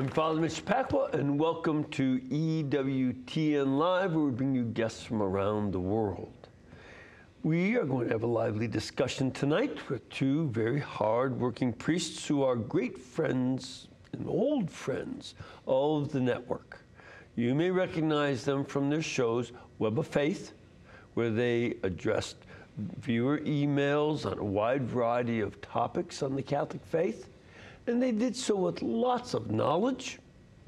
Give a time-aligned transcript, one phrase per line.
[0.00, 5.20] I'm Father Mitch Pacwa, and welcome to EWTN Live, where we bring you guests from
[5.20, 6.48] around the world.
[7.42, 12.42] We are going to have a lively discussion tonight with two very hard-working priests who
[12.42, 15.34] are great friends and old friends
[15.66, 16.78] of the network.
[17.36, 20.52] You may recognize them from their shows, Web of Faith,
[21.12, 22.36] where they addressed
[22.78, 27.28] viewer emails on a wide variety of topics on the Catholic faith
[27.86, 30.18] and they did so with lots of knowledge,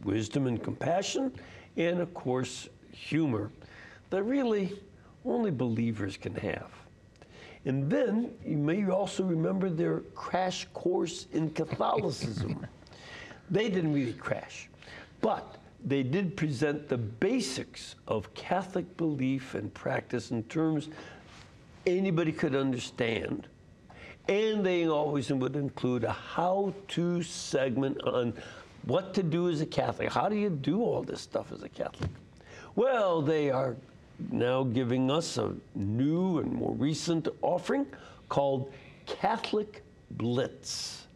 [0.05, 1.33] wisdom, and compassion,
[1.77, 3.51] and of course, humor
[4.11, 4.73] that really
[5.25, 6.71] only believers can have.
[7.65, 12.67] And then you may also remember their crash course in Catholicism.
[13.51, 14.69] they didn't really crash,
[15.21, 20.89] but they did present the basics of Catholic belief and practice in terms
[21.87, 23.49] anybody could understand
[24.29, 28.33] and they always would include a how to segment on
[28.85, 30.13] what to do as a Catholic.
[30.13, 32.11] How do you do all this stuff as a Catholic?
[32.75, 33.77] Well, they are
[34.31, 37.87] now giving us a new and more recent offering
[38.29, 38.73] called
[39.07, 41.07] Catholic Blitz.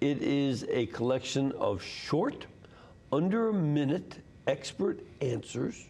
[0.00, 2.46] It is a collection of short,
[3.12, 5.86] under a minute expert answers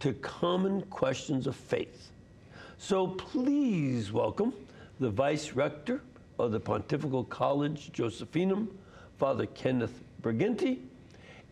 [0.00, 2.10] to common questions of faith.
[2.78, 4.52] So please welcome
[5.02, 6.00] the Vice Rector
[6.38, 8.68] of the Pontifical College Josephinum,
[9.18, 10.78] Father Kenneth Brighenti,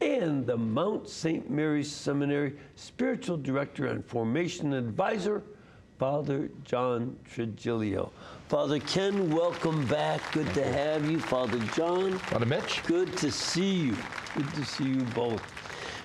[0.01, 1.51] and the Mount St.
[1.51, 5.43] Mary's Seminary Spiritual Director and Formation Advisor,
[5.99, 8.11] Father John Trigilio.
[8.49, 10.21] Father Ken, welcome back.
[10.31, 11.19] Good to have you.
[11.19, 12.19] Father John.
[12.19, 12.85] Father Mitch.
[12.85, 13.97] Good to see you.
[14.37, 15.43] Good to see you both.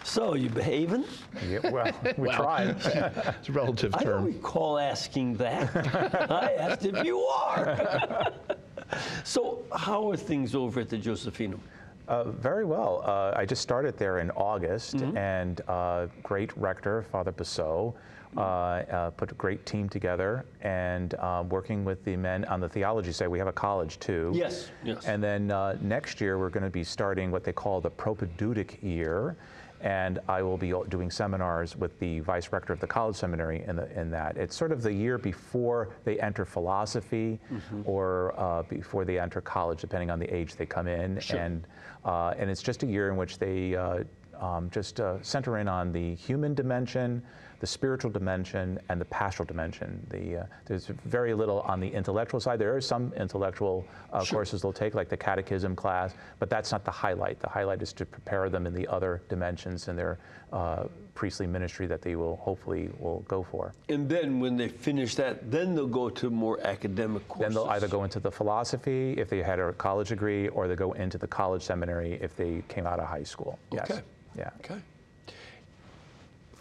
[0.06, 1.04] So, you behaving?
[1.50, 2.70] Yeah, well, we well, tried.
[2.86, 4.02] it's a relative term.
[4.02, 5.76] I don't recall asking that.
[6.32, 8.32] I asked if you are.
[9.24, 11.60] so, how are things over at the Josephinum?
[12.08, 13.02] Uh, very well.
[13.04, 15.18] Uh, I just started there in August, mm-hmm.
[15.18, 17.96] and uh, great rector, Father Beseau,
[18.38, 22.70] uh, uh, put a great team together and uh, working with the men on the
[22.70, 23.28] theology side.
[23.28, 24.32] We have a college too.
[24.36, 25.06] Yes, yes.
[25.06, 25.48] And then
[25.82, 29.36] next year we're going to be starting what they call the propedeutic year
[29.86, 33.76] and I will be doing seminars with the vice rector of the college seminary in,
[33.76, 34.36] the, in that.
[34.36, 37.84] It's sort of the year before they enter philosophy mm-hmm.
[37.86, 41.20] or uh, before they enter college, depending on the age they come in.
[41.20, 41.40] Sure.
[41.40, 41.68] And,
[42.04, 44.04] uh, and it's just a year in which they uh,
[44.42, 47.22] um, just uh, center in on the human dimension,
[47.60, 50.06] the spiritual dimension and the pastoral dimension.
[50.10, 52.60] The, uh, there's very little on the intellectual side.
[52.60, 54.38] There are some intellectual uh, sure.
[54.38, 57.40] courses they'll take, like the catechism class, but that's not the highlight.
[57.40, 60.20] The highlight is to prepare them in the other dimensions in their
[60.52, 63.74] uh, priestly ministry that they will hopefully will go for.
[63.90, 67.54] And then when they finish that, then they'll go to more academic courses.
[67.56, 70.76] Then they'll either go into the philosophy if they had a college degree, or they
[70.76, 73.58] go into the college seminary if they came out of high school.
[73.74, 73.86] Okay.
[73.90, 74.02] Yes.
[74.38, 74.50] Yeah.
[74.60, 74.82] Okay.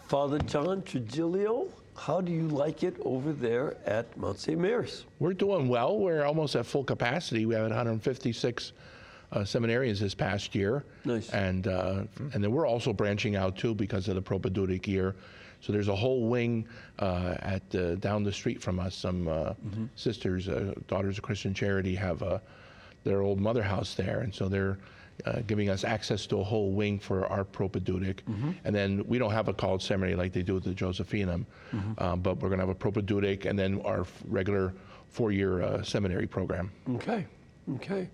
[0.07, 1.67] Father John Trigilio,
[1.97, 4.59] how do you like it over there at Mount St.
[4.59, 5.05] Mary's?
[5.17, 5.97] We're doing well.
[5.97, 7.47] We're almost at full capacity.
[7.47, 8.73] We have 156
[9.31, 10.83] uh, seminarians this past year.
[11.05, 11.31] Nice.
[11.31, 15.15] And, uh, and then we're also branching out too because of the propedeutic year.
[15.61, 16.67] So there's a whole wing
[16.99, 18.93] uh, at uh, down the street from us.
[18.93, 19.85] Some uh, mm-hmm.
[19.95, 22.23] sisters, uh, Daughters of Christian Charity, have
[23.03, 24.77] their old mother house there, and so they're
[25.25, 28.25] uh, giving us access to a whole wing for our propedeutic.
[28.25, 28.51] Mm-hmm.
[28.63, 32.03] And then we don't have a college seminary like they do at the Josephinum, mm-hmm.
[32.03, 34.73] um, but we're going to have a propedeutic and then our regular
[35.09, 36.71] four year uh, seminary program.
[36.95, 37.25] Okay,
[37.75, 38.09] okay.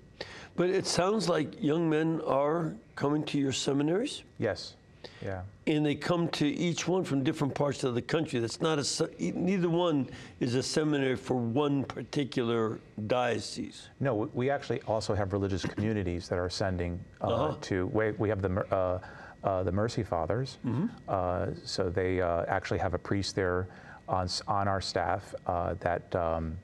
[0.56, 4.24] But it sounds like young men are coming to your seminaries?
[4.38, 4.76] Yes.
[5.24, 5.42] Yeah.
[5.68, 8.40] And they come to each one from different parts of the country.
[8.40, 10.10] That's not a neither one
[10.40, 13.90] is a seminary for one particular diocese.
[14.00, 17.56] No, we actually also have religious communities that are sending uh, uh-huh.
[17.62, 17.88] to.
[17.88, 18.66] We, we have the.
[18.74, 19.00] Uh,
[19.44, 20.60] uh, the Mercy Fathers.
[20.64, 20.86] Mm-hmm.
[21.08, 23.68] Uh, so they uh, actually have a priest there
[24.08, 26.58] on, on our staff uh, that um,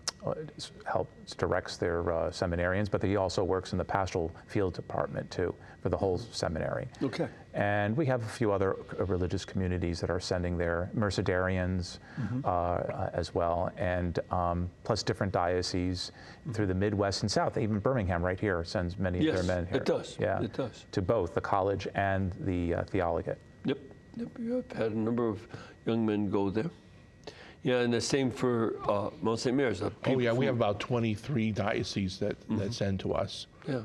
[0.85, 5.53] helps directs their uh, seminarians, but he also works in the pastoral field department too
[5.81, 6.88] for the whole seminary.
[7.01, 7.27] Okay.
[7.53, 12.41] And we have a few other religious communities that are sending their Mercedarians mm-hmm.
[12.44, 16.51] uh, as well, and um, plus different dioceses mm-hmm.
[16.51, 17.57] through the Midwest and South.
[17.57, 19.77] Even Birmingham, right here, sends many yes, of their men here.
[19.77, 20.18] it does.
[20.19, 20.85] Yeah, it does.
[20.91, 23.39] To both the college and the uh, theologate.
[23.65, 23.79] Yep.
[24.18, 24.29] Yep.
[24.71, 25.47] I've had a number of
[25.85, 26.69] young men go there.
[27.67, 29.53] Yeah, and the same for uh, Mount St.
[29.53, 29.81] Mary's.
[29.81, 32.59] Uh, oh, yeah, we have about 23 dioceses that, mm-hmm.
[32.59, 33.47] that send to us.
[33.67, 33.81] Yeah.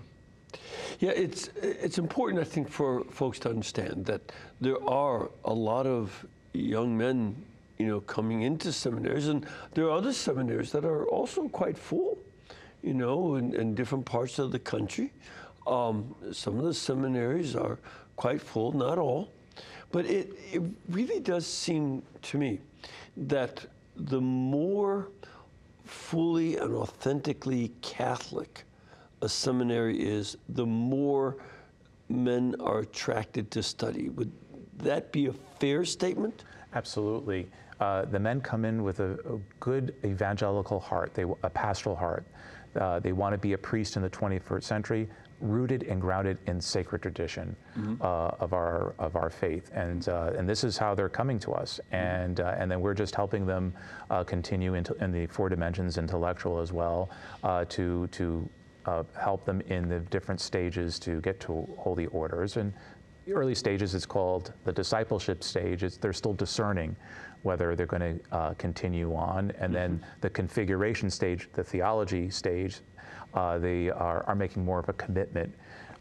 [1.00, 4.20] Yeah, it's, it's important, I think, for folks to understand that
[4.60, 7.34] there are a lot of young men,
[7.78, 9.44] you know, coming into seminaries, and
[9.74, 12.18] there are other seminaries that are also quite full,
[12.84, 15.10] you know, in, in different parts of the country.
[15.66, 17.80] Um, some of the seminaries are
[18.14, 19.32] quite full, not all.
[19.92, 22.60] But it, it really does seem to me
[23.16, 23.64] that
[23.96, 25.08] the more
[25.84, 28.64] fully and authentically Catholic
[29.20, 31.36] a seminary is, the more
[32.08, 34.08] men are attracted to study.
[34.08, 34.32] Would
[34.78, 36.44] that be a fair statement?
[36.74, 37.48] Absolutely.
[37.78, 42.24] Uh, the men come in with a, a good evangelical heart, they, a pastoral heart.
[42.74, 45.08] Uh, they want to be a priest in the 21st century,
[45.42, 47.54] rooted and grounded in sacred tradition
[48.00, 51.52] uh, of our of our faith, and uh, and this is how they're coming to
[51.52, 53.74] us, and uh, and then we're just helping them
[54.10, 57.10] uh, continue into in the four dimensions, intellectual as well,
[57.42, 58.48] uh, to to
[58.86, 62.56] uh, help them in the different stages to get to holy orders.
[62.56, 62.72] And
[63.26, 65.84] the early stages it's called the discipleship stage.
[65.84, 66.96] It's, they're still discerning
[67.42, 69.52] whether they're going to uh, continue on.
[69.58, 72.80] And then the configuration stage the theology stage
[73.34, 75.52] uh, they are, are making more of a commitment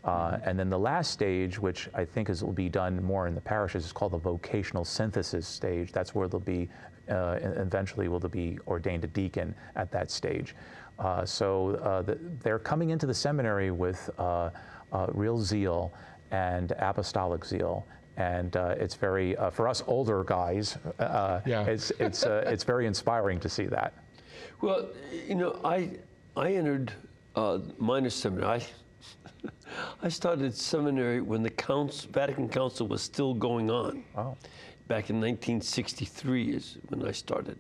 [0.04, 3.36] uh, and then the last stage which i think is will be done more in
[3.36, 6.70] the parishes is called the vocational synthesis stage that's where they'll be
[7.10, 10.56] uh, eventually will be ordained a deacon at that stage
[11.00, 14.50] uh, so uh, the, they're coming into the seminary with uh,
[14.92, 15.94] uh, real zeal
[16.32, 17.86] and apostolic zeal.
[18.18, 21.64] And uh, it's very, uh, for us older guys, uh, Yeah.
[21.66, 23.94] it's, it's, uh, it's very inspiring to see that.
[24.62, 24.90] Well,
[25.28, 25.98] you know, I
[26.36, 26.94] I entered
[27.36, 28.62] uh, minor seminary.
[29.44, 29.50] I,
[30.04, 34.04] I started seminary when the council, Vatican Council was still going on.
[34.16, 34.36] Oh.
[34.88, 37.58] Back in 1963 is when I started.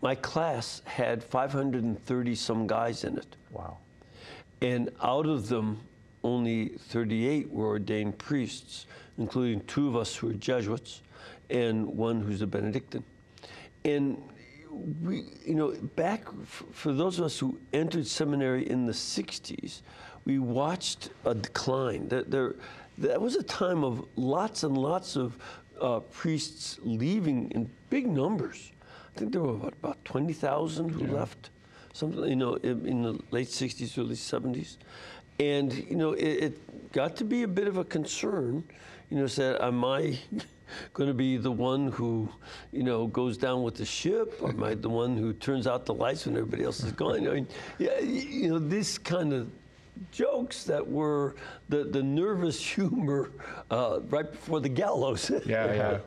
[0.00, 3.78] My class had 530 some guys in it, Wow.
[4.60, 5.78] and out of them,
[6.24, 8.86] only 38 were ordained priests,
[9.18, 11.02] including two of us who are Jesuits,
[11.50, 13.04] and one who's a Benedictine.
[13.84, 14.20] And
[14.72, 19.82] we, you know, back f- for those of us who entered seminary in the 60s,
[20.24, 22.08] we watched a decline.
[22.08, 22.54] There, there,
[22.98, 25.36] that was a time of lots and lots of
[25.80, 28.72] uh, priests leaving in big numbers.
[29.14, 31.50] I think there were about, about 20,000 who left,
[31.92, 34.76] something, you know, in, in the late 60s, early 70s.
[35.38, 38.64] And, you know, it, it got to be a bit of a concern,
[39.10, 40.18] you know, said, am I
[40.92, 42.28] going to be the one who,
[42.72, 44.34] you know, goes down with the ship?
[44.40, 47.26] Or am I the one who turns out the lights when everybody else is gone?
[47.26, 47.48] I mean,
[47.78, 49.50] yeah, you know, this kind of
[50.10, 51.36] jokes that were
[51.68, 53.30] the, the nervous humor
[53.70, 55.30] uh, right before the gallows.
[55.46, 55.98] Yeah, yeah.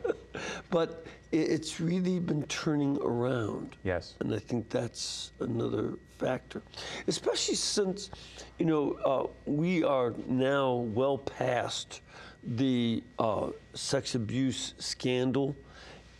[0.70, 3.76] but it, it's really been turning around.
[3.84, 4.14] Yes.
[4.20, 6.62] And I think that's another factor,
[7.06, 8.10] especially since,
[8.58, 12.00] you know, uh, we are now well past
[12.46, 15.56] the uh, sex abuse scandal,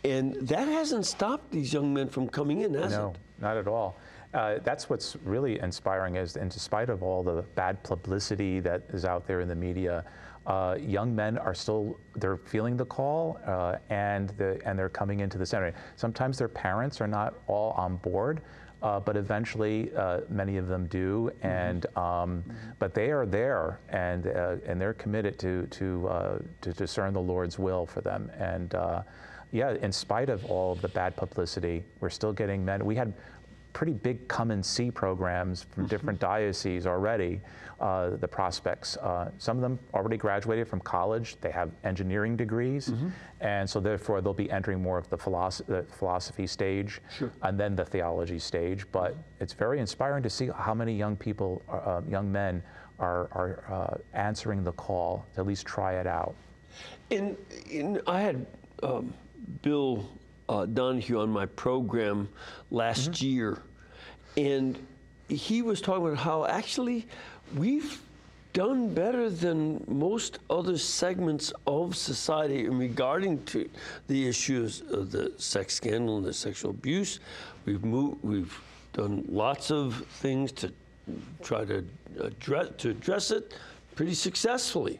[0.03, 3.41] and that hasn't stopped these young men from coming in, has No, it?
[3.41, 3.97] not at all.
[4.33, 9.05] Uh, that's what's really inspiring is, in spite of all the bad publicity that is
[9.05, 10.03] out there in the media,
[10.47, 15.19] uh, young men are still they're feeling the call uh, and the, and they're coming
[15.19, 15.73] into the seminary.
[15.97, 18.41] Sometimes their parents are not all on board.
[18.83, 22.43] Uh, but eventually, uh, many of them do, and um,
[22.77, 27.19] but they are there, and uh, and they're committed to to uh, to discern the
[27.19, 28.29] Lord's will for them.
[28.37, 29.01] And uh,
[29.51, 32.85] yeah, in spite of all of the bad publicity, we're still getting men.
[32.85, 33.13] We had
[33.77, 37.39] pretty big come and see programs from different dioceses already.
[37.79, 41.37] Uh, the prospects, uh, some of them already graduated from college.
[41.41, 42.91] They have engineering degrees,
[43.39, 47.31] and so therefore they'll be entering more of the, philosophy, the philosophy stage, Sure.
[47.43, 48.91] and then the theology stage.
[48.91, 52.63] But it's very inspiring to see how many young people, uh, young men,
[52.97, 56.33] are, are uh, answering the call to at least try it out.
[57.11, 57.37] And,
[57.71, 58.43] and I had
[58.81, 59.13] um,
[59.61, 60.09] Bill
[60.49, 62.29] uh, Donohue on my program
[62.71, 63.61] last year,
[64.37, 64.77] and
[65.27, 67.07] he was talking about how actually
[67.57, 67.99] we've
[68.53, 73.69] done better than most other segments of society in regarding to
[74.07, 77.19] the issues of the sex scandal and the sexual abuse.
[77.65, 78.61] We've moved, we've
[78.93, 80.71] done lots of things to
[81.43, 81.85] try to
[82.19, 83.53] address to address it
[83.95, 84.99] pretty successfully.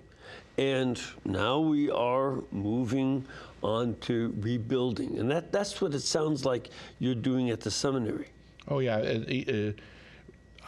[0.58, 3.26] And now we are moving
[3.62, 5.20] on to rebuilding.
[5.20, 8.28] And that, that's what it sounds like you're doing at the seminary.
[8.68, 9.72] Oh yeah, uh, uh,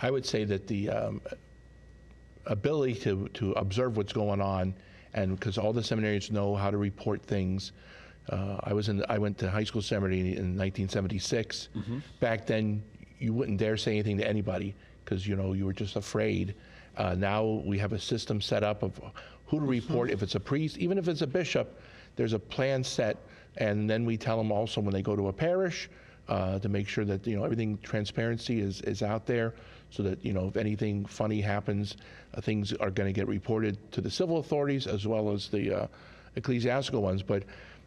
[0.02, 1.22] I would say that the um,
[2.46, 4.74] ability to, to observe what's going on,
[5.14, 7.72] and because all the seminarians know how to report things.
[8.30, 9.04] Uh, I was in.
[9.10, 11.70] I went to high school seminary in 1976.
[12.20, 12.84] Back then,
[13.18, 16.54] you wouldn't dare say anything to anybody because you know you were just afraid.
[16.98, 19.00] Uh, now we have a system set up of
[19.48, 20.10] who to report.
[20.12, 21.80] If it's a priest, even if it's a bishop,
[22.16, 23.18] there's a plan set,
[23.58, 25.90] and then we tell them also when they go to a parish,
[26.30, 29.54] uh, to make sure that you know everything transparency is, is out there,
[29.90, 31.98] so that you know if anything funny happens,
[32.36, 35.82] uh, things are going to get reported to the civil authorities as well as the
[35.84, 35.88] uh,
[36.36, 37.24] ecclesiastical ones.
[37.24, 37.44] But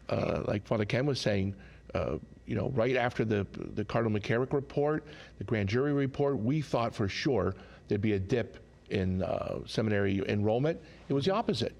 [0.09, 1.55] uh, like Father Ken was saying,
[1.95, 5.05] uh, you know, right after the the Cardinal McCarrick report,
[5.37, 7.55] the grand jury report, we thought for sure
[7.87, 8.59] there'd be a dip
[8.89, 10.79] in uh, seminary enrollment.
[11.07, 11.73] It was the opposite.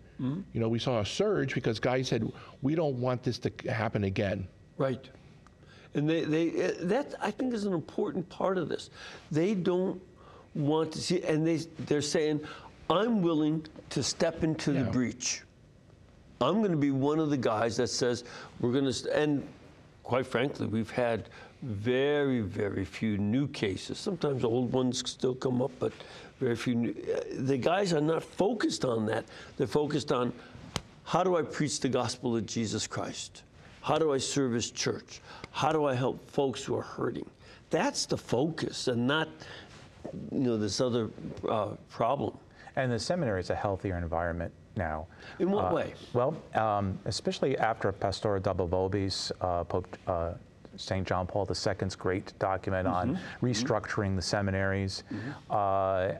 [0.54, 4.06] You know, we saw a surge because guys said, "We don't want this to happen
[4.06, 5.10] again." Right.
[5.96, 8.90] And they, they uh, that I think is an important part of this.
[9.32, 10.02] They don't
[10.56, 12.42] want to see, and they they're saying,
[12.90, 15.42] "I'm willing to step into the breach.
[16.42, 18.24] I'm going to be one of the guys that says
[18.60, 19.48] we're going to." And
[20.04, 21.30] quite frankly, we've had
[21.62, 23.98] very very few new cases.
[23.98, 25.94] Sometimes old ones still come up, but
[26.40, 26.76] very few.
[26.76, 29.26] New, uh, the guys are not focused on that.
[29.58, 30.34] They're focused on
[31.04, 33.44] how do I preach the gospel of Jesus Christ?
[33.84, 35.22] How do I serve His church?
[35.52, 37.30] How do I help folks who are hurting?
[37.70, 39.28] That's the focus, and not
[40.32, 41.10] you know this other
[41.50, 42.38] uh, problem.
[42.78, 45.08] And the seminary is a healthier environment now.
[45.40, 45.94] In what Uh, way?
[46.14, 50.34] Well, um, especially after Pastores Dabo Vobis, uh, Pope uh,
[50.78, 51.06] St.
[51.06, 55.04] John Paul II's great document on restructuring the seminaries.
[55.50, 55.54] Uh,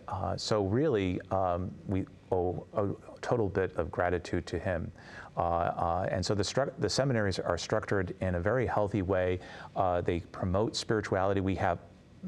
[0.08, 2.90] uh, so really, um, we owe a
[3.22, 4.92] total bit of gratitude to him.
[5.36, 9.40] Uh, uh, and so the, stru- the seminaries are structured in a very healthy way.
[9.76, 11.42] Uh, they promote spirituality.
[11.42, 11.80] We have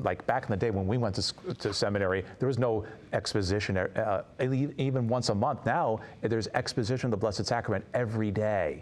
[0.03, 3.77] like back in the day when we went to, to seminary, there was no exposition
[3.77, 5.65] uh, even once a month.
[5.65, 8.81] Now there's exposition of the Blessed Sacrament every day.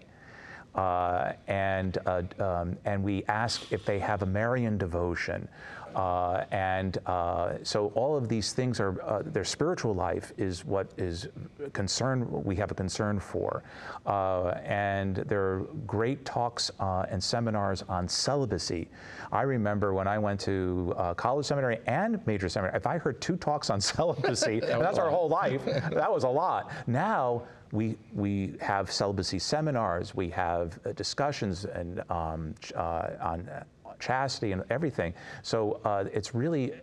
[0.75, 5.47] Uh, and, uh, um, and we ask if they have a Marian devotion.
[5.95, 10.91] Uh, and uh, so all of these things are, uh, their spiritual life is what
[10.97, 11.27] is
[11.73, 13.63] concern, we have a concern for.
[14.05, 18.87] Uh, and there are great talks uh, and seminars on celibacy.
[19.31, 23.21] I remember when I went to uh, college seminary and major seminary, if I heard
[23.21, 26.71] two talks on celibacy, that's our whole life, that was a lot.
[26.87, 33.49] Now, we, we have celibacy seminars, we have uh, discussions and, um, ch- uh, on
[33.49, 33.63] uh,
[33.99, 35.11] chastity and everything.
[35.41, 36.73] So uh, it's really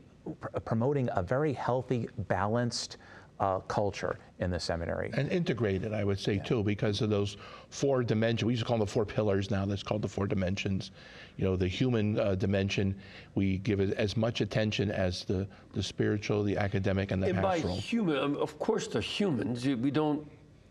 [0.40, 2.96] pr- promoting a very healthy, balanced
[3.38, 5.10] uh, culture in the seminary.
[5.16, 7.36] and integrated, I would say too, because of those
[7.68, 8.44] four dimensions.
[8.44, 9.48] We used to call them the four pillars.
[9.50, 10.90] Now that's called the four dimensions.
[11.36, 12.96] You know, the human uh, dimension,
[13.36, 17.40] we give it as much attention as the the spiritual, the academic, and the And
[17.40, 17.76] by pastoral.
[17.76, 19.64] human, um, of course, they're humans.
[19.64, 20.26] We don't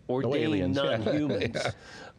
[0.09, 0.97] ordain aliens, yeah.
[0.97, 1.57] non-humans.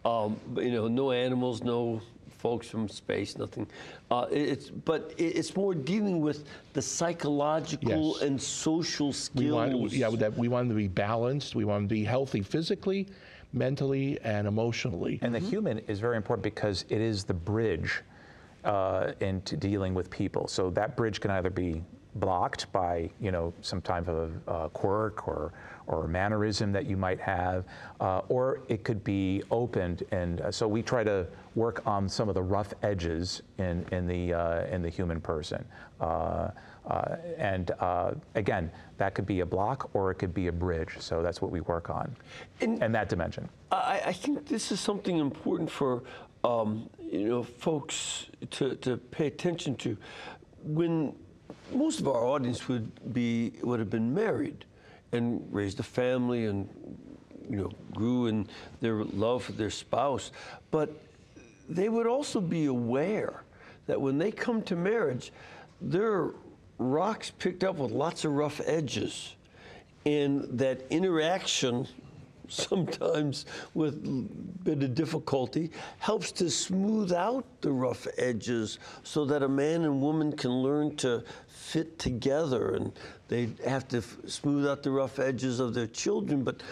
[0.04, 2.00] um, you know, no animals, no
[2.38, 3.66] folks from space, nothing.
[4.10, 8.22] Uh, it's but it's more dealing with the psychological Yes.
[8.22, 9.52] and social We skills.
[9.52, 11.54] want, yeah, that we want them to be balanced.
[11.54, 13.08] We want them to be healthy physically,
[13.52, 15.18] mentally, and emotionally.
[15.22, 18.02] And the human is very important because it is the bridge
[18.64, 20.48] uh, into dealing with people.
[20.48, 21.82] So that bridge can either be
[22.16, 25.52] blocked by, you know, some type of uh, quirk or,
[25.86, 27.64] or mannerism that you might have,
[28.00, 30.04] uh, or it could be opened.
[30.12, 34.06] And uh, so we try to work on some of the rough edges in, in,
[34.06, 35.64] the, uh, in the human person.
[36.00, 36.50] Uh,
[36.86, 40.96] uh, and uh, again, that could be a block or it could be a bridge.
[40.98, 42.14] So that's what we work on
[42.60, 43.48] And- in that dimension.
[43.70, 46.02] I, I think this is something important for
[46.42, 49.96] um, you know folks to, to pay attention to.
[50.64, 51.14] When
[51.72, 54.64] most of our audience would be would have been married
[55.12, 56.68] and raised a family and
[57.48, 58.46] you know grew in
[58.80, 60.30] their love for their spouse,
[60.70, 60.90] but
[61.68, 63.42] they would also be aware
[63.86, 65.32] that when they come to marriage,
[65.80, 66.34] there are
[66.78, 69.34] rocks picked up with lots of rough edges,
[70.06, 71.86] and that interaction
[72.48, 79.44] sometimes with a bit of difficulty helps to smooth out the rough edges so that
[79.44, 82.92] a man and woman can learn to fit together and
[83.30, 86.62] they have to f- smooth out the rough edges of their children but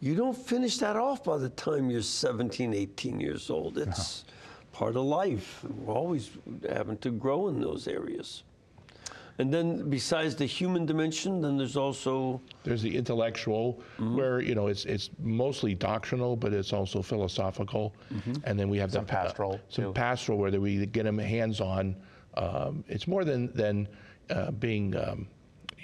[0.00, 4.24] you don't finish that off by the time you're 17 18 years old it's
[4.72, 6.30] part of life we're always
[6.70, 8.44] having to grow in those areas
[9.38, 14.16] and then besides the human dimension then there's also There's the intellectual, Mm-hmm.
[14.16, 17.92] where you know it's it's mostly doctrinal, but it's also philosophical,
[18.44, 19.92] and then we have Some the pa- pastoral, some too.
[19.92, 21.96] pastoral where we get them hands-on.
[22.36, 23.88] Um, it's more than than
[24.30, 25.26] uh, being, um,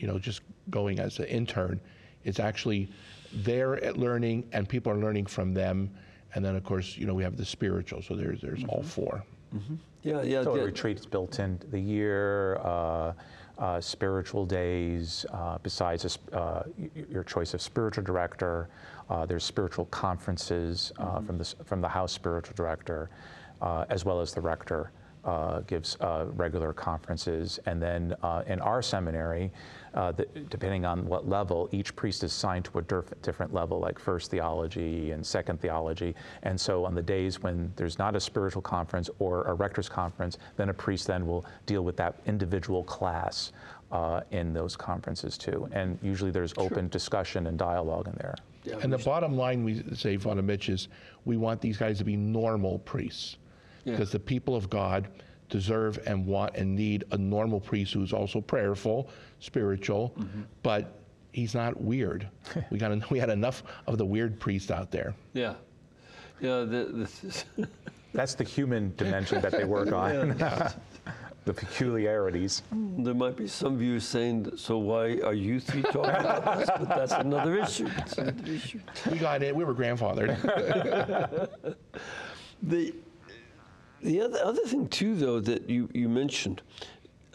[0.01, 0.41] you know, just
[0.71, 1.81] going as an intern.
[2.25, 2.89] It's actually
[3.33, 5.91] they're at learning, and people are learning from them.
[6.35, 8.03] And then, of course, you know, we have the spiritual.
[8.03, 8.89] So there's there's all Mm-hmm.
[8.89, 9.23] four.
[10.03, 10.63] yeah yeah So yeah.
[10.63, 13.13] a retreat's built into the year, uh,
[13.59, 18.69] uh, spiritual days, uh, besides a uh, y- y- your choice of spiritual director.
[19.11, 23.11] Uh, there's spiritual conferences uh, from, the, from the house spiritual director,
[23.61, 24.93] uh, as well as the rector.
[25.25, 27.59] Uh, gives uh, regular conferences.
[27.67, 29.51] And then uh, in our seminary,
[29.95, 33.81] uh, the, depending on what level, each priest is assigned to a diff- different level,
[33.81, 36.15] like first theology and second theology.
[36.43, 40.39] And so on the days when there's not a spiritual conference or a rector's conference,
[40.57, 43.53] then a priest then will deal with that individual class
[43.93, 45.69] uh, in those conferences too.
[45.73, 48.37] And usually there's open discussion and dialogue in there.
[48.65, 50.89] Yeah, And the bottom line we say, Father Mitch, is
[51.25, 53.37] we want these guys to be normal priests.
[53.85, 53.93] Yeah.
[53.93, 55.09] Because the people of God
[55.49, 59.09] deserve and want and need a normal priest who's also prayerful,
[59.41, 60.43] spiritual, Mm-hmm.
[60.63, 61.01] but
[61.33, 62.29] he's not weird.
[62.71, 65.15] we got we had enough of the weird priest out there.
[65.33, 65.55] yeah,
[66.41, 66.61] yeah.
[66.61, 67.45] The, this is
[68.13, 70.37] That's the human dimension that they work on,
[71.47, 72.63] the peculiarities.
[72.99, 76.69] there might be some viewers saying, that, so why are you three talking about this?
[76.79, 77.87] But that's another issue.
[77.97, 78.81] That's another issue.
[79.11, 79.55] We got it.
[79.57, 80.37] We were grandfathered.
[82.63, 82.95] The
[84.03, 86.63] the other other thing too, though, that you you mentioned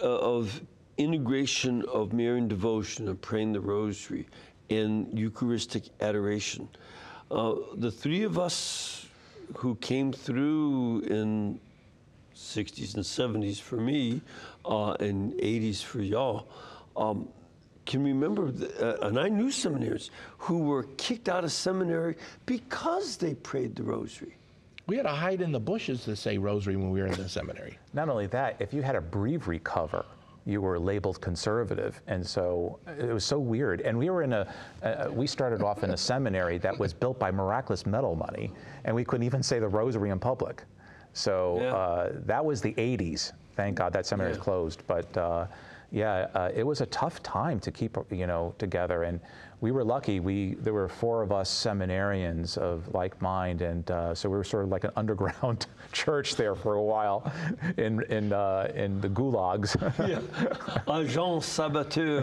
[0.02, 0.62] uh, of
[0.98, 4.28] integration of Marian devotion of praying the Rosary
[4.70, 6.68] and Eucharistic adoration.
[7.30, 9.08] Uh, the three of us
[9.58, 11.60] who came through in
[12.36, 14.22] 60s and 70s for me,
[14.66, 16.48] uh, and 80s for y'all.
[16.98, 17.28] Um,
[17.86, 23.18] can remember, the, uh, and I knew seminaries who were kicked out of seminary because
[23.18, 24.36] they prayed the Rosary.
[24.88, 27.28] We had to hide in the bushes to say rosary when we were in the
[27.28, 27.78] seminary.
[27.94, 30.06] Not only that, if you had a breviary cover,
[30.46, 33.82] you were labeled conservative, and so it was so weird.
[33.82, 34.48] And we were in a,
[34.84, 38.52] uh, we started off in a seminary that was built by miraculous medal money,
[38.84, 40.64] and we couldn't even say the rosary in public.
[41.14, 41.74] So Yeah.
[41.76, 43.32] uh, that was the 80s.
[43.56, 44.84] Thank God that seminary is closed.
[44.86, 45.48] But uh,
[45.92, 49.20] yeah, uh, it was a tough time to keep you know together, and
[49.62, 50.20] we were lucky.
[50.20, 54.44] We there were four of us seminarians of like mind, and uh, so we were
[54.44, 57.32] sort of like an underground church there for a while,
[57.78, 59.76] in in uh, in the gulags.
[60.08, 60.22] Yeah.
[60.96, 62.22] Agent saboteur.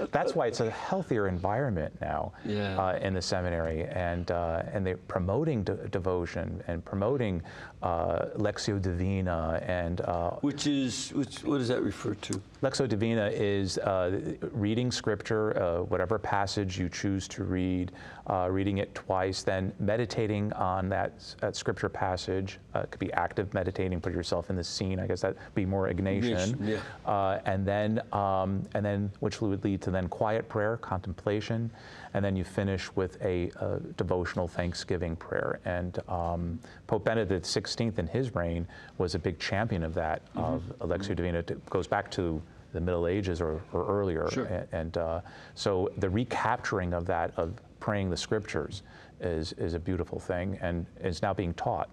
[0.12, 2.78] That's why it's a healthier environment now Yeah.
[2.80, 7.42] uh, in the seminary, and uh, and they're promoting de- devotion and promoting
[7.82, 12.40] uh, Lectio Divina and uh, Which is, which, what does that refer to?
[12.62, 14.20] Lectio Divina is uh,
[14.52, 17.92] reading scripture, uh, whatever passage you choose to read,
[18.28, 22.58] uh, reading it twice, then meditating on that, that scripture passage.
[22.74, 25.00] Uh, it could be active meditating, put yourself in the scene.
[25.00, 26.54] I guess that'd be more Ignatian.
[26.54, 27.10] Ignatian, yeah.
[27.10, 31.70] Uh, and then, um, and then, which would lead to then quiet prayer, contemplation,
[32.14, 35.60] and then you finish with a, uh devotional Thanksgiving prayer.
[35.64, 38.66] And um, Pope Benedict XVI in his reign
[38.98, 41.38] was a big champion of that, of Lectio Divina.
[41.38, 44.28] It goes back to the Middle Ages or, or earlier.
[44.30, 44.46] Sure.
[44.46, 45.20] A- And, uh,
[45.54, 48.82] so the recapturing of that, of praying the scriptures,
[49.20, 51.90] is, is a beautiful thing and is now being taught.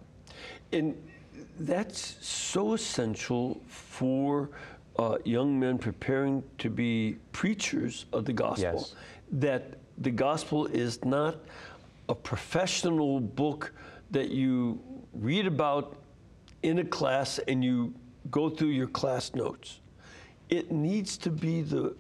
[0.72, 0.96] And
[1.60, 4.50] that's so essential for
[4.98, 8.80] uh, young men preparing to be preachers of the gospel.
[8.80, 8.96] Yes.
[9.32, 11.38] That the gospel is not
[12.10, 13.74] a professional book
[14.12, 14.80] that you
[15.14, 15.98] read about
[16.64, 17.94] in a class and you
[18.32, 19.80] go through your class notes.
[20.50, 21.96] It needs to be the,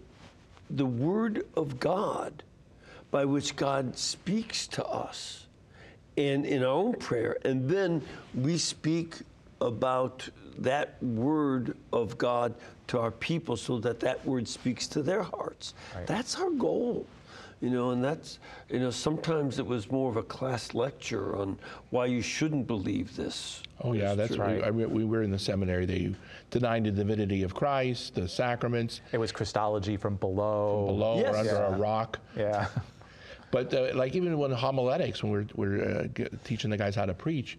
[0.69, 2.43] the Word of God
[3.11, 5.45] by which God speaks to us
[6.17, 7.37] and in our own prayer.
[7.45, 8.01] And then
[8.33, 9.15] we speak
[9.61, 10.27] about
[10.59, 12.53] that word of God
[12.87, 15.73] to our people so that that word speaks to their hearts.
[16.05, 17.05] That's our goal.
[17.59, 18.37] You know, and that's,
[18.69, 21.57] you know, sometimes it was more of a class lecture on
[21.89, 23.63] why you shouldn't believe this.
[23.81, 24.43] Oh yeah, that's true.
[24.45, 24.63] right.
[24.63, 25.87] I mean, we were in the seminary.
[25.87, 26.13] They
[26.51, 30.85] denied the divinity of Christ, the sacraments, It was Christology from below.
[30.85, 31.33] from below Yes.
[31.33, 31.75] or under Yeah.
[31.75, 32.19] a rock.
[32.35, 32.67] Yeah.
[33.49, 37.05] But uh, like even when homiletics, when we're, we're uh, g- teaching the guys how
[37.05, 37.57] to preach,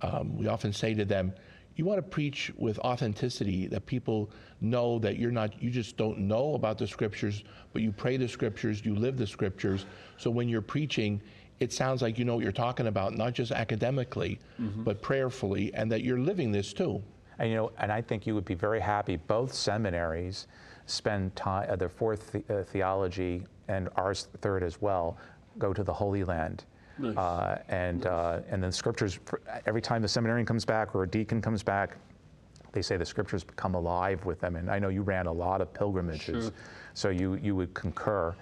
[0.00, 1.34] um, we often say to them,
[1.78, 6.18] "You want to preach with authenticity, that people know that you're not, you just don't
[6.18, 9.86] know about the scriptures, but you pray the scriptures, you live the scriptures.
[10.18, 11.22] So when you're preaching."
[11.60, 14.38] It sounds like you know what you're talking about, not just academically,
[14.84, 17.02] but prayerfully, and that you're living this too.
[17.40, 19.16] And you know, and I think you would be very happy.
[19.16, 20.46] Both seminaries
[20.86, 21.68] spend time.
[21.68, 25.18] Uh, their fourth the, uh, theology and ours third as well
[25.58, 26.64] go to the Holy Land.
[26.98, 27.16] Nice.
[27.16, 29.18] Uh, and uh, and then scriptures.
[29.66, 31.96] Every time the seminarian comes back or a deacon comes back,
[32.72, 34.56] they say the scriptures become alive with them.
[34.56, 36.52] And I know you ran a lot of pilgrimages, Sure.
[36.94, 38.34] so you you would concur.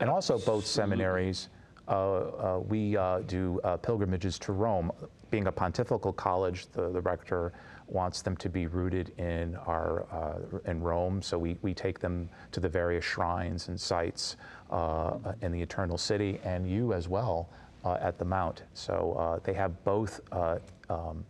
[0.00, 1.48] And also both seminaries.
[1.88, 4.92] Uh, uh, we uh, do uh, pilgrimages to Rome.
[5.30, 7.52] Being a pontifical college, the, the rector
[7.88, 11.20] wants them to be rooted in our uh, in Rome.
[11.22, 14.36] So we, we take them to the various shrines and sites
[14.70, 17.48] uh, in the Eternal City, and you as well
[17.84, 18.62] at the Mount.
[18.74, 21.24] So uh, they have both uh, um,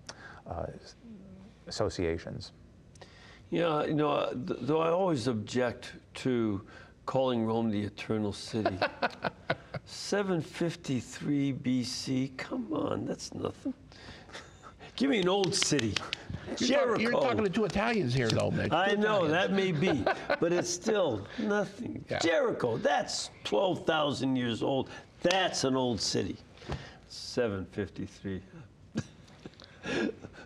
[0.47, 0.67] uh,
[1.67, 2.53] associations.
[3.51, 6.62] Yeah, you know, uh, though I always object to
[7.07, 8.79] calling Rome the eternal city.
[9.85, 13.75] 753 BC, come on, that's nothing.
[14.97, 15.95] Give me an old city.
[16.47, 16.93] You're, Jericho.
[16.93, 18.73] talk- you're talking to two Italians here, though, Mitch.
[18.73, 19.33] I know, Italians.
[19.33, 20.05] that may be,
[20.38, 22.05] but it's still nothing.
[22.11, 22.19] Yeah.
[22.21, 24.91] Jericho, that's 12,000 years old.
[25.23, 26.37] That's an old city.
[27.09, 28.43] 753.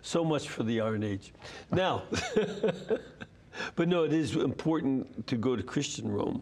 [0.01, 1.33] so much for the Iron Age.
[1.71, 2.03] Now,
[3.75, 6.41] but no, it is important to go to Christian Rome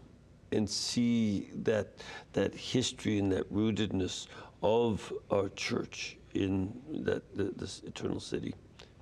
[0.52, 1.88] and see that
[2.32, 4.26] that history and that rootedness
[4.62, 6.72] of our church in
[7.04, 8.54] that th- this eternal city,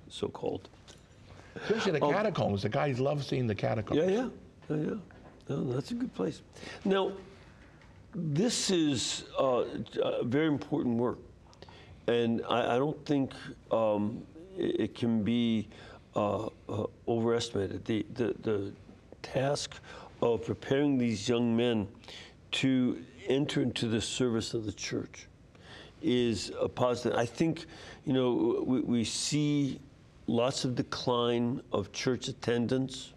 [0.09, 0.69] so called.
[1.55, 2.11] Especially the oh.
[2.11, 2.61] catacombs.
[2.61, 3.99] The guys love seeing the catacombs.
[3.99, 4.29] Yeah, yeah,
[4.69, 4.95] yeah, yeah.
[5.49, 6.41] No, that's a good place.
[6.83, 7.11] Now,
[8.15, 9.63] this is uh,
[10.23, 11.19] very important work,
[12.07, 13.33] and I, I don't think
[13.71, 14.23] um,
[14.57, 15.67] it, it can be
[16.15, 17.83] uh, uh, overestimated.
[17.83, 18.73] The, the the
[19.21, 19.75] task
[20.21, 21.87] of preparing these young men
[22.51, 25.27] to enter into the service of the church
[26.01, 27.17] is a positive.
[27.17, 27.65] I think,
[28.05, 29.81] you know, we, we see
[30.27, 33.13] lots of decline of church attendance,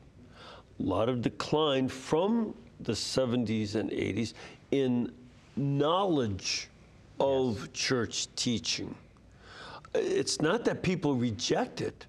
[0.81, 4.35] a lot of decline from the 70s and 80s
[4.71, 5.13] in
[5.57, 6.69] knowledge
[7.21, 8.95] of church teaching.
[9.95, 12.07] It's not that people reject it,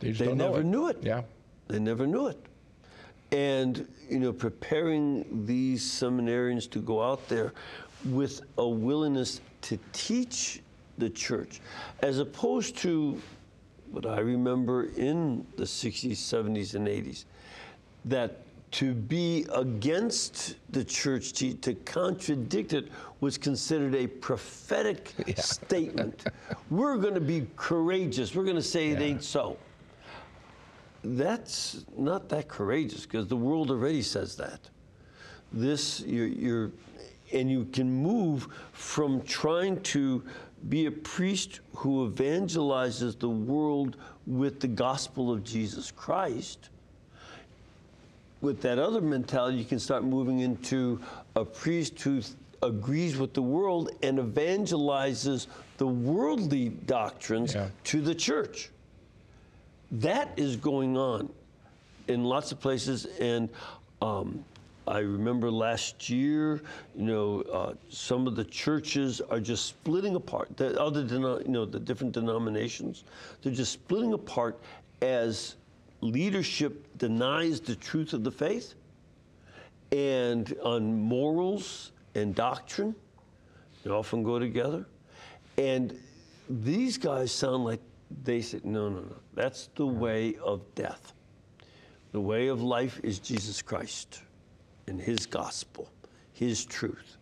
[0.00, 0.66] They, they never it.
[0.66, 0.98] knew it.
[1.02, 1.22] Yeah.
[1.68, 2.38] They never knew it.
[3.32, 7.52] And, you know, preparing these seminarians to go out there
[8.04, 10.60] with a willingness to teach
[10.98, 11.60] the church,
[12.00, 13.20] as opposed to
[13.90, 17.24] what I remember in the 60s, 70s, and 80s,
[18.06, 18.38] that
[18.72, 22.88] to be against the church, to, to contradict it,
[23.20, 26.24] was considered a prophetic statement.
[26.70, 28.34] We're going to be courageous.
[28.34, 29.56] We're going to say it ain't so
[31.04, 34.60] that's not that courageous because the world already says that.
[35.52, 36.70] This, you're, you're,
[37.32, 40.24] and you can move from trying to
[40.68, 46.70] be a priest who evangelizes the world with the gospel of Jesus Christ.
[48.42, 51.00] With that other mentality, you can start moving into
[51.36, 52.20] a priest who
[52.62, 55.46] agrees with the world and evangelizes
[55.78, 57.68] the worldly doctrines Yeah.
[57.84, 58.70] to the church
[59.90, 61.28] that is going on
[62.08, 63.48] in lots of places and
[64.00, 64.44] um,
[64.86, 66.62] i remember last year
[66.96, 71.64] you know uh, some of the churches are just splitting apart the other you know
[71.66, 73.04] the different denominations
[73.42, 74.58] they're just splitting apart
[75.02, 75.56] as
[76.02, 78.74] leadership denies the truth of the faith
[79.92, 82.94] and on morals and doctrine
[83.82, 84.86] they often go together.
[85.58, 85.98] And
[86.48, 87.80] these guys sound like
[88.24, 89.16] they said, no, no, no.
[89.34, 91.14] That's the way of death.
[92.12, 94.20] The way of life is Jesus Christ
[94.86, 95.90] and his gospel,
[96.32, 97.16] his truth.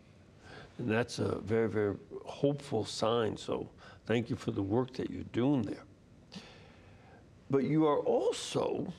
[0.78, 3.36] And that's a very, very hopeful sign.
[3.36, 3.68] So
[4.06, 5.84] thank you for the work that you're doing there.
[7.50, 8.92] But you are also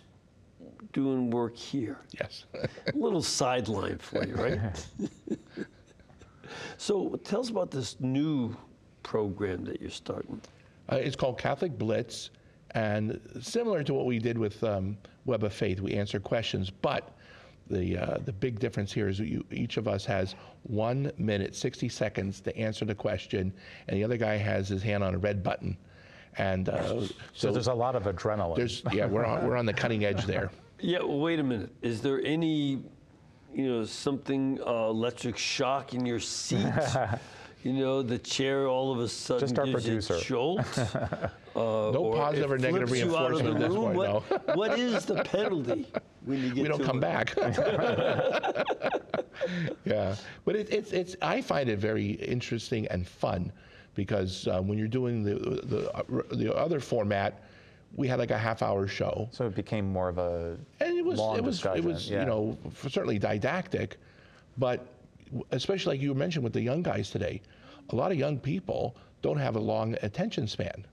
[0.93, 2.45] doing work here Yes.
[2.53, 4.59] a little sideline for you, right?
[6.77, 8.55] so tell us about this new
[9.03, 10.41] program that you're starting.
[10.91, 12.31] Uh, it's called Catholic Blitz,
[12.71, 16.69] and similar to what we did with um, Web of Faith, we answer questions.
[16.69, 17.15] But
[17.69, 21.87] the uh, the big difference here is you, each of us has one minute, sixty
[21.87, 23.53] seconds to answer the question,
[23.87, 25.77] and the other guy has his hand on a red button.
[26.37, 28.55] And uh, So, there's a lot of adrenaline.
[28.55, 30.49] there's yeah, we're on, we're on the cutting edge there.
[30.83, 31.69] Yeah, well, wait a minute.
[31.83, 32.81] Is there any,
[33.53, 36.65] you know, something uh, electric shock in your seat?
[37.63, 40.15] you know, the chair all of a sudden Just our gives producer.
[40.15, 40.79] a jolt.
[40.79, 44.57] uh, No or positive or negative flips you out of reinforcement at this point, What,
[44.57, 45.85] what is the penalty
[46.25, 47.01] when you get we don't to come it?
[47.01, 47.35] back.
[49.85, 50.15] yeah,
[50.45, 53.51] but it, it's it's I find it very interesting and fun
[53.95, 57.41] because uh, when you're doing the the uh, the other format,
[57.95, 61.03] we had like a half hour show, so it became more of a and it
[61.05, 61.83] was long it was discussion.
[61.83, 62.21] it was yeah.
[62.21, 63.97] you know f- certainly didactic,
[64.57, 64.85] but
[65.51, 67.41] especially like you mentioned with the young guys today,
[67.89, 70.85] a lot of young people don't have a long attention span.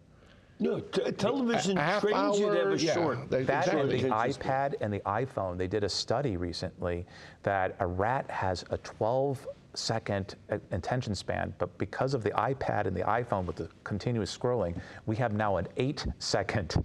[0.60, 3.30] No, t- television A half trains you to have a yeah, short.
[3.30, 4.02] that- That and exactly.
[4.02, 4.08] the
[4.42, 7.06] iPad and the iPhone, they did a study recently
[7.44, 9.46] that a rat has a 12
[9.78, 10.34] second
[10.72, 15.16] attention span, but because of the iPad and the iPhone with the continuous scrolling, we
[15.16, 16.84] have now an eight second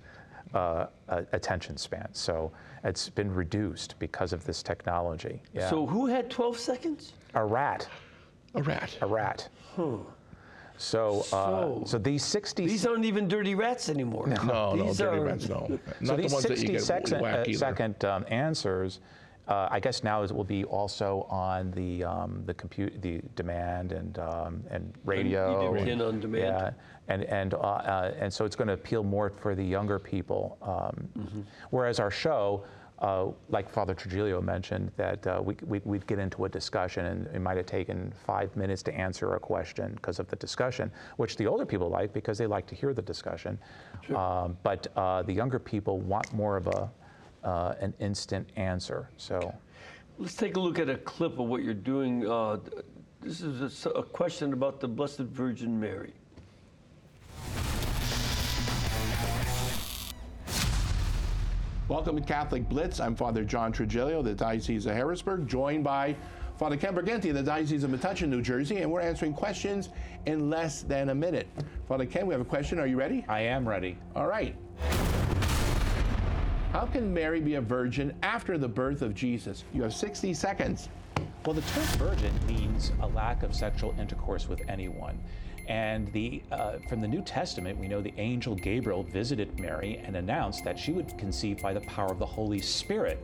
[0.53, 2.07] uh, uh, attention span.
[2.13, 2.51] So
[2.83, 5.41] it's been reduced because of this technology.
[5.53, 5.69] Yeah.
[5.69, 7.13] So who had 12 seconds?
[7.33, 7.87] a rat,
[8.53, 8.95] A rat.
[9.01, 9.49] a rat.
[10.77, 14.27] So, uh, So- so these 60 These aren't even dirty rats anymore.
[14.27, 15.65] No, no, These dirty are- rats, no.
[15.67, 18.99] So Not the these ones that you get second, whack uh, second um, answers,
[19.47, 23.91] uh, I guess now it will be also on the um, the compute, the demand
[23.91, 25.73] and um, and radio.
[25.73, 26.43] EWTN on demand.
[26.43, 26.71] Yeah,
[27.09, 30.57] and and uh, uh, and so it's going to appeal more for the younger people.
[30.61, 31.41] Um, Mm-hmm.
[31.69, 32.63] Whereas our show.
[32.99, 37.27] Uh, like Father Trigilio mentioned, that uh, we, we, we'd get into a discussion and
[37.35, 41.35] it might have taken five minutes to answer a question because of the discussion, which
[41.35, 43.59] the older people like because they like to hear the discussion.
[44.15, 46.89] Um, but uh, the younger people want more of a,
[47.43, 49.09] uh, an instant answer.
[49.17, 49.53] So,
[50.19, 52.29] Let's take a look at a clip of what you're doing.
[52.29, 52.57] Uh,
[53.21, 56.13] this is a question about the Blessed Virgin Mary.
[61.87, 62.99] Welcome to Catholic Blitz.
[62.99, 66.15] I'm Father John Trigilio, the Diocese of Harrisburg, joined by
[66.57, 69.89] Father Ken Brighenti, the Diocese of Metuchen, New Jersey, and we're answering questions
[70.25, 71.47] in less than a minute.
[71.87, 72.79] Father Ken, we have a question.
[72.79, 73.25] Are you ready?
[73.27, 73.97] I am ready.
[74.15, 74.55] All right.
[76.73, 79.63] How can Mary be a virgin after the birth of Jesus?
[79.75, 80.89] You have 60 seconds.
[81.45, 85.19] Well, the term virgin means a lack of sexual intercourse with anyone.
[85.67, 90.15] And the, uh, from the New Testament, we know the angel Gabriel visited Mary and
[90.15, 93.23] announced that she would conceive by the power of the Holy Spirit.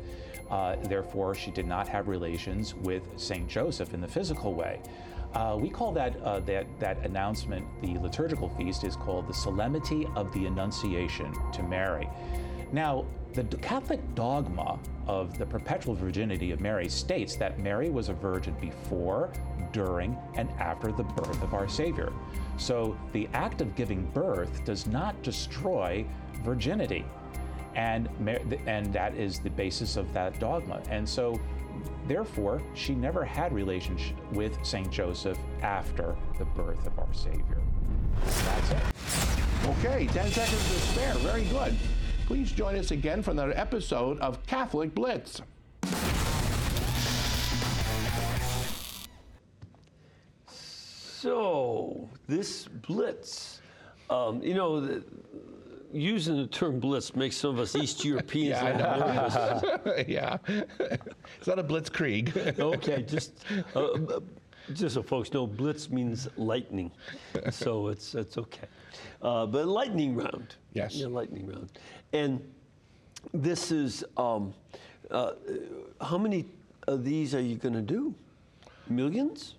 [0.51, 4.79] Uh, therefore, she did not have relations with Saint Joseph in the physical way.
[5.33, 7.65] Uh, we call that, uh, that that announcement.
[7.81, 12.07] The liturgical feast is called the Solemnity of the Annunciation to Mary.
[12.71, 18.13] Now, the Catholic dogma of the perpetual virginity of Mary states that Mary was a
[18.13, 19.31] virgin before,
[19.71, 22.11] during, and after the birth of our Savior.
[22.57, 26.05] So the act of giving birth does not destroy
[26.43, 27.05] virginity.
[27.75, 28.09] And,
[28.65, 30.81] and that is the basis of that dogma.
[30.89, 31.39] And so,
[32.07, 37.61] therefore, she never had relationship with Saint Joseph after the birth of our Savior.
[38.25, 38.81] That's it.
[39.65, 41.13] Okay, 10 seconds to spare.
[41.15, 41.77] Very good.
[42.29, 45.41] Please join us again for another episode of Catholic Blitz.
[50.47, 53.61] So, this blitz,
[54.11, 55.03] um, you know, the,
[55.91, 59.13] using the term blitz makes some of us East Europeans Yeah, I a little
[59.87, 60.05] nervous.
[60.07, 60.37] yeah.
[60.47, 62.59] it's not a blitzkrieg.
[62.59, 63.43] okay, just
[63.75, 64.19] uh, uh,
[64.73, 66.91] just so folks know, blitz means lightning,
[67.49, 68.67] so it's it's okay.
[69.21, 70.55] Uh, but lightning round.
[70.73, 70.95] Yes.
[70.95, 71.71] Yeah, lightning round,
[72.13, 72.41] and
[73.33, 74.53] this is um,
[75.11, 75.31] uh,
[76.01, 76.45] how many
[76.87, 78.13] of these are you going to do?
[78.89, 79.55] Millions?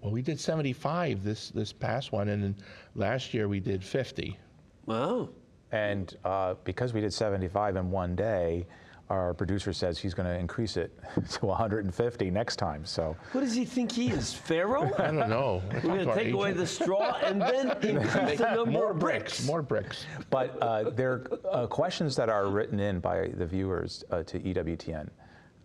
[0.00, 2.56] well, we did 75 this this past one, and then
[2.94, 4.38] last year we did 50.
[4.86, 5.28] Wow.
[5.72, 8.66] And uh, because we did 75 in one day,
[9.10, 10.96] our producer says he's going to increase it
[11.32, 12.84] to 150 next time.
[12.84, 14.90] So, What does he think he is, Pharaoh?
[14.98, 15.62] I don't know.
[15.74, 19.38] We're going to take away the straw and then increase the number more of bricks.
[19.38, 19.46] bricks.
[19.46, 20.06] More bricks.
[20.30, 24.38] but uh, there are uh, questions that are written in by the viewers uh, to
[24.38, 25.08] EWTN.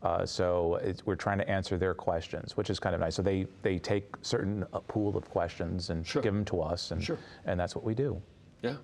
[0.01, 3.15] Uh, so it's, we're trying to answer their questions, which is kind of nice.
[3.15, 6.21] So they, they take certain uh, pool of questions and Sure.
[6.21, 7.17] give them to us, and, Sure.
[7.45, 8.21] and that's what we do.
[8.61, 8.75] Yeah.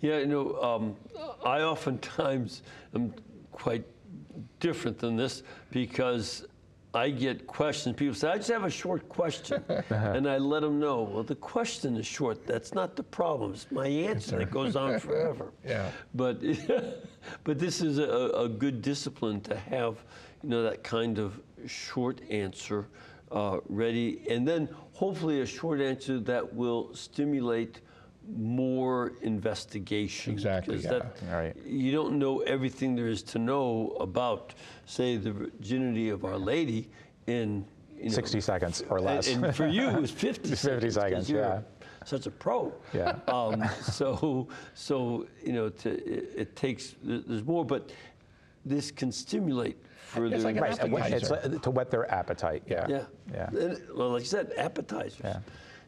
[0.00, 0.96] Yeah, you know, um,
[1.44, 2.62] I oftentimes
[2.96, 3.14] am
[3.52, 3.84] quite
[4.60, 6.46] different than this because
[6.94, 7.96] I get questions.
[7.96, 9.64] People say, I just have a short question.
[9.90, 12.46] and I let them know, well, the question is short.
[12.46, 13.52] That's not the problem.
[13.52, 15.52] It's my answer that goes on forever.
[15.66, 15.90] Yeah.
[16.14, 16.42] But,
[17.44, 20.04] but this is a, a good discipline to have,
[20.42, 22.88] you know, that kind of short answer
[23.30, 24.22] uh, ready.
[24.28, 27.80] And then hopefully a short answer that will stimulate
[28.36, 30.32] more investigation.
[30.32, 30.98] Exactly, because yeah.
[30.98, 31.56] that- Right.
[31.66, 34.54] You don't know everything there is to know about,
[34.86, 36.88] say, the virginity of Our Lady
[37.26, 37.64] in
[37.96, 39.28] you know, 60 seconds or less.
[39.28, 40.82] And, for you, it was 50 50 seconds.
[40.84, 41.60] 'cause seconds, you're yeah.
[42.04, 42.72] Such a pro.
[42.92, 43.16] Yeah.
[43.28, 46.96] Um, so, so you know, to, it, it takes.
[47.02, 47.92] There's more, but
[48.64, 50.36] this can stimulate further.
[50.38, 51.56] like an Right, and it's appetizer.
[51.56, 52.62] uh, to whet their appetite.
[52.66, 52.86] Yeah.
[52.88, 53.04] yeah.
[53.32, 53.48] Yeah.
[53.50, 55.20] And, well, like you said, appetizers.
[55.22, 55.38] Yeah.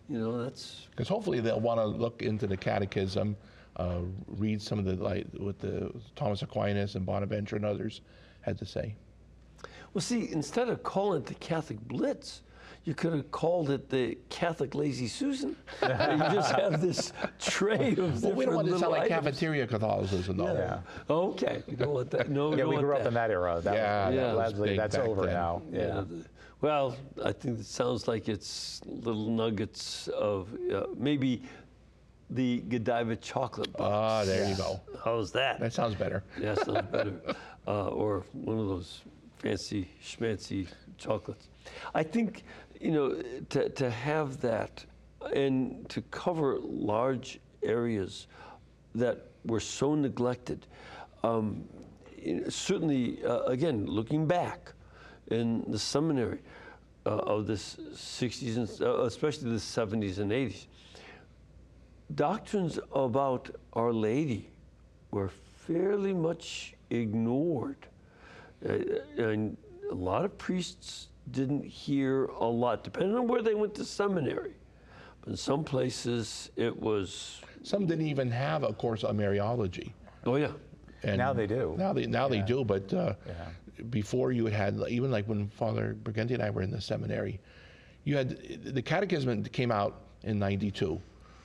[0.08, 3.36] You know, that's Because hopefully they'll want to look into the catechism,
[3.76, 8.02] uh, read some of the, like, what the Thomas Aquinas and Bonaventure and others
[8.42, 8.94] had to say.
[9.94, 12.42] Well, see, instead of calling it the Catholic Blitz,
[12.84, 15.56] you could have called it the Catholic Lazy Susan.
[15.82, 19.10] you just have this tray of Well, different we don't want to little sound like
[19.10, 19.24] items.
[19.24, 20.52] cafeteria Catholicism, though.
[20.52, 20.80] Yeah.
[21.08, 22.28] Okay, you don't want that.
[22.28, 23.08] No, you Yeah, don't we want grew up that.
[23.08, 23.58] in that era.
[23.62, 25.32] That Yeah, was, that was Leslie, big that's back over then.
[25.34, 25.62] now.
[25.72, 25.86] Yeah.
[26.06, 26.24] the-
[26.64, 31.42] Well, I think it sounds like it's little nuggets of uh, maybe
[32.30, 33.82] the Godiva chocolate box.
[33.84, 34.80] Ah, there you go.
[35.04, 35.60] How's that?
[35.60, 36.24] That sounds better.
[36.40, 37.12] Yeah, sounds better.
[37.66, 39.00] Uh, or one of those
[39.38, 41.48] fancy schmancy chocolates.
[41.94, 42.42] I think,
[42.78, 44.84] you know, to, to have that
[45.34, 48.26] and to cover large areas
[48.94, 50.66] that were so neglected.
[51.22, 51.64] Um,
[52.50, 54.74] certainly, uh, again, looking back
[55.28, 56.38] in the seminary
[57.06, 60.66] uh, of the 60s and uh, especially the 70s and 80s,
[62.14, 64.50] doctrines about Our Lady
[65.10, 65.28] were
[65.66, 67.86] fairly much ignored.
[68.68, 68.78] Uh,
[69.18, 69.56] and
[69.90, 74.54] a lot of priests didn't hear a lot, depending on where they went to seminary.
[75.20, 79.92] But in some places, it was, Some didn't even have a course on Mariology.
[80.26, 80.52] oh, yeah.
[81.02, 81.74] And Now they do.
[81.76, 83.34] Now they now they do, but uh, Yeah.
[83.90, 87.40] Before you had even like when Father Brighenti and I were in the seminary,
[88.04, 91.00] you had the Catechism came out in '92.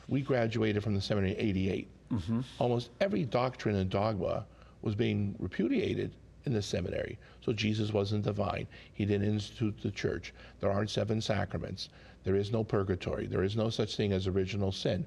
[0.07, 1.87] We graduated from the seminary in '88.
[2.11, 2.41] Mm-hmm.
[2.57, 4.45] Almost every doctrine and dogma
[4.81, 6.11] was being repudiated
[6.45, 7.17] in the seminary.
[7.41, 8.67] So Jesus wasn't divine.
[8.93, 10.33] He didn't institute the church.
[10.59, 11.89] There aren't seven sacraments.
[12.23, 13.27] There is no purgatory.
[13.27, 15.05] There is no such thing as original sin.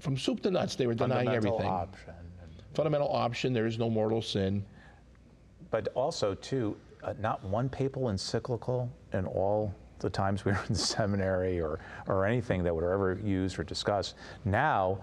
[0.00, 2.14] From soup to nuts, they were denying Fundamental everything option.
[2.74, 4.64] fundamental option there is no mortal sin
[5.70, 10.74] But also, too, uh, not one papal encyclical in all the times we were in
[10.94, 14.14] seminary or, or anything that were ever used or discussed.
[14.44, 15.00] Now,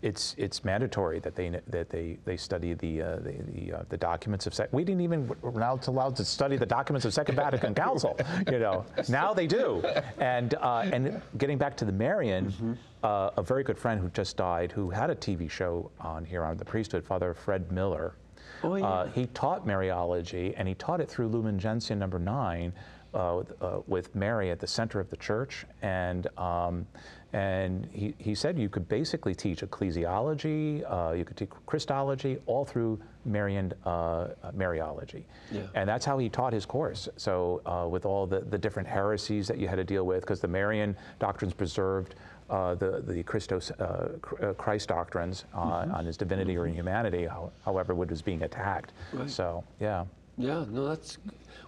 [0.00, 3.96] it's it's mandatory that they that they they study the uh, the the, uh, the
[3.96, 7.34] documents of sec- we didn't even we're not allowed to study the documents of Second
[7.34, 8.16] Vatican Council
[8.50, 8.84] you know.
[9.08, 9.82] Now they do.
[10.18, 14.36] And uh, and getting back to the Marian uh, a very good friend who just
[14.36, 18.14] died who had a TV show on here on the priesthood Father Fred Miller
[18.62, 18.86] Oh, yeah.
[18.86, 22.72] uh, he taught Mariology and he taught it through Lumen Gentium number nine
[23.14, 25.64] uh, with, uh, with Mary at the center of the church.
[25.82, 26.86] And, um,
[27.32, 32.64] and he, he said you could basically teach ecclesiology, uh, you could teach Christology, all
[32.64, 35.24] through Marian uh, Mariology.
[35.50, 35.62] Yeah.
[35.74, 37.08] And that's how he taught his course.
[37.16, 40.40] So, uh, with all the, the different heresies that you had to deal with, because
[40.40, 42.14] the Marian doctrines preserved
[42.50, 44.08] uh, the, the Christos, uh,
[44.42, 48.92] uh, Christ doctrines uh, on his divinity or humanity, how, however, it was being attacked.
[49.12, 49.28] Right.
[49.28, 50.04] So, yeah.
[50.36, 51.18] Yeah, no, that's.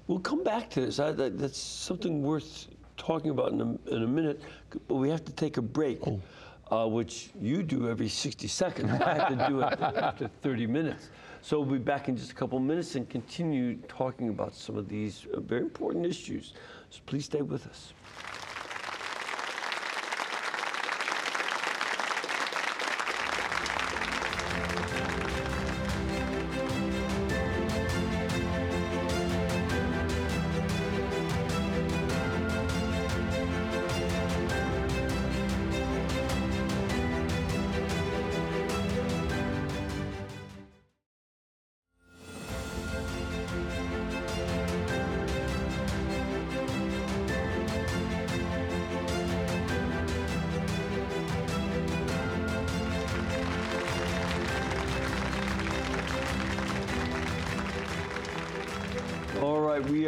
[0.06, 0.98] We'll come back to this.
[0.98, 4.40] I, that, that's something worth talking about in a, in a minute.
[4.86, 6.00] But we have to take a break,
[6.70, 8.90] uh, which you do every 60 seconds.
[9.02, 11.10] I have to do it after 30 minutes.
[11.42, 14.88] So we'll be back in just a couple minutes and continue talking about some of
[14.88, 16.52] these uh, very important issues.
[16.90, 17.92] So please stay with us.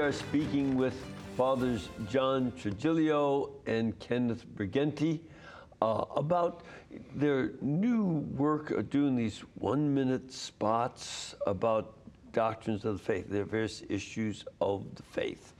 [0.03, 1.01] Are speaking with
[1.37, 5.21] Fathers John Trigilio and Kenneth Brighenti
[5.81, 6.65] uh, about
[7.15, 11.95] their new work of doing these one minute spots about
[12.33, 15.55] doctrines of the faith, their various issues of the faith.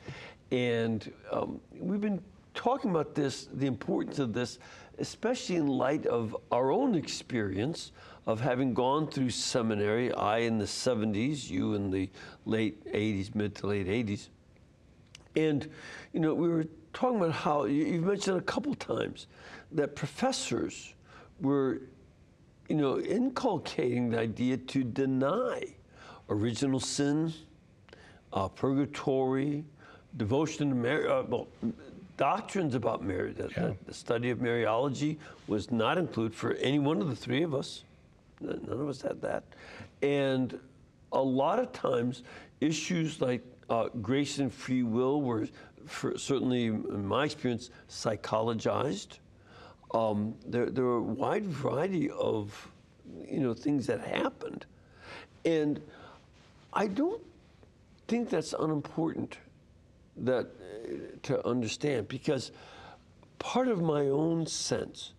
[0.51, 2.21] And um, we've been
[2.53, 4.59] talking about this, the importance of this,
[4.99, 7.93] especially in light of our own experience
[8.27, 12.09] of having gone through seminary, I in the 70s, you in the
[12.47, 14.29] late 80s, mid to late 80s.
[15.35, 15.69] And,
[16.13, 19.27] you know, we were talking about how, you- you've mentioned a couple times
[19.73, 20.95] that professors
[21.41, 21.81] were,
[22.69, 25.75] you know, inculcating the idea to deny
[26.29, 27.33] original sin,
[28.33, 29.65] uh, purgatory,
[30.17, 31.49] devotion to Mary, uh, well,
[32.17, 33.35] doctrines about Mary.
[33.37, 33.47] Yeah.
[33.49, 35.17] that the study of Mariology
[35.49, 37.85] was not included for any one of the three of us.
[38.43, 39.45] None of us had that.
[40.03, 40.59] And
[41.13, 42.23] a lot of times,
[42.61, 45.47] issues like uh, grace and free will were,
[46.17, 49.19] certainly in my experience, psychologized.
[49.95, 52.69] Um, there, there were a wide variety of,
[53.29, 54.65] you know, things that happened,
[55.45, 55.81] and
[56.73, 57.23] I don't
[58.09, 59.37] think that's unimportant
[60.17, 60.47] that
[61.23, 62.53] to understand because
[63.39, 65.13] part of my own sense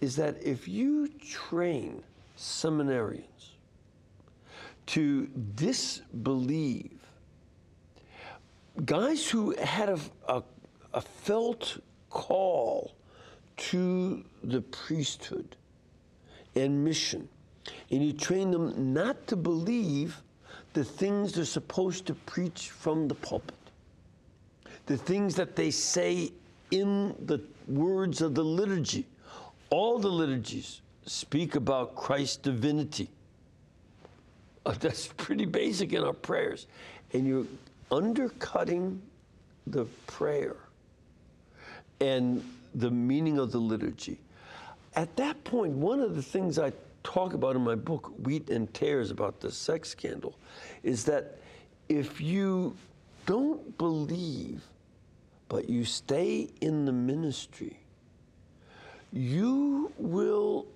[0.00, 2.02] is that if you train
[2.36, 3.54] seminarians
[4.86, 6.96] to disbelieve
[8.84, 10.42] guys who had a, a,
[10.94, 11.78] a felt
[12.10, 12.94] call
[13.56, 15.56] to the priesthood
[16.54, 17.28] and mission,
[17.90, 20.22] and he trained them not to believe
[20.74, 23.54] the things they're supposed to preach from the pulpit,
[24.86, 26.30] the things that they say
[26.70, 29.06] in the words of the liturgy.
[29.70, 33.08] All the liturgies speak about Christ's divinity.
[34.64, 36.66] Uh, That's pretty basic in our prayers.
[37.12, 37.46] And you're
[37.90, 39.00] undercutting
[39.66, 40.56] the prayer
[42.00, 42.44] and
[42.74, 44.18] the meaning of the liturgy.
[44.94, 48.72] At that point, one of the things I talk about in my book, Wheat and
[48.74, 50.36] Tares, about the sex scandal,
[50.82, 51.38] is that
[51.88, 52.76] if you
[53.24, 54.62] don't believe,
[55.48, 57.78] but you stay in the ministry,
[59.12, 60.66] you will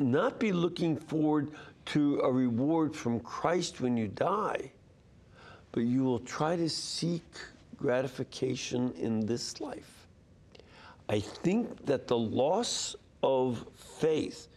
[0.00, 1.50] not be looking forward
[1.86, 4.70] to a reward from Christ when you die,
[5.72, 7.24] but you will try to seek
[7.76, 10.06] gratification in this life.
[11.08, 14.48] I think that the loss of faith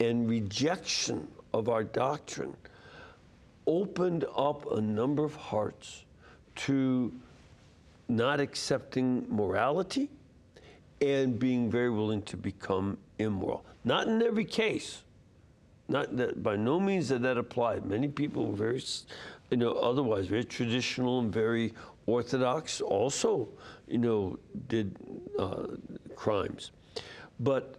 [0.00, 2.56] and rejection of our doctrine
[3.66, 6.04] opened up a number of hearts
[6.54, 7.12] to
[8.08, 10.08] not accepting morality
[11.00, 13.64] and being very willing to become immoral.
[13.88, 15.02] Not in every case.
[15.88, 17.86] Not that by no means that that applied.
[17.86, 18.84] Many people were very,
[19.50, 21.72] you know, otherwise very traditional and very
[22.04, 22.82] orthodox.
[22.82, 23.48] Also,
[23.86, 24.94] you know, did
[25.38, 25.68] uh,
[26.14, 26.72] crimes.
[27.40, 27.76] But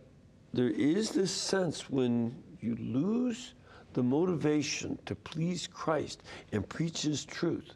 [0.52, 3.54] there is this sense when you lose
[3.94, 7.74] the motivation to please Christ and preach His truth,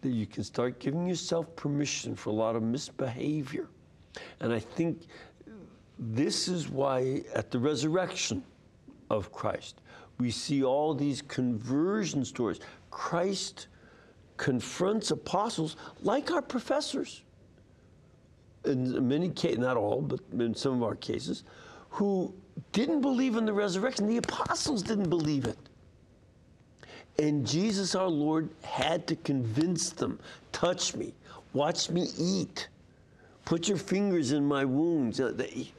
[0.00, 3.68] that you can start giving yourself permission for a lot of misbehavior.
[4.40, 5.02] And I think
[5.98, 8.42] this is why at the resurrection
[9.10, 9.80] of Christ,
[10.18, 12.60] we see all these conversion stories.
[12.90, 13.68] Christ
[14.36, 17.22] confronts apostles like our professors,
[18.64, 21.44] in many cases, not all, but in some of our cases,
[21.90, 22.34] who
[22.72, 24.06] didn't believe in the resurrection.
[24.06, 25.58] The apostles didn't believe it.
[27.18, 30.18] And Jesus our Lord had to convince them
[30.50, 31.14] touch me,
[31.52, 32.68] watch me eat,
[33.44, 35.20] put your fingers in my wounds.
[35.20, 35.32] Uh,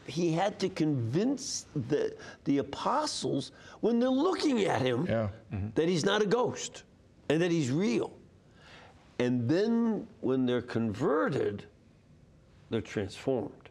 [0.07, 3.51] He had to convince the, the apostles
[3.81, 5.29] when they're looking at him Yeah.
[5.75, 6.83] that he's not a ghost
[7.29, 8.11] and that he's real.
[9.19, 11.63] And then when they're converted,
[12.69, 13.69] they're transformed.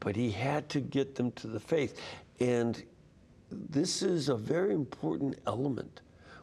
[0.00, 1.98] But he had to get them to the faith.
[2.40, 2.82] And
[3.50, 6.00] this is a very important element.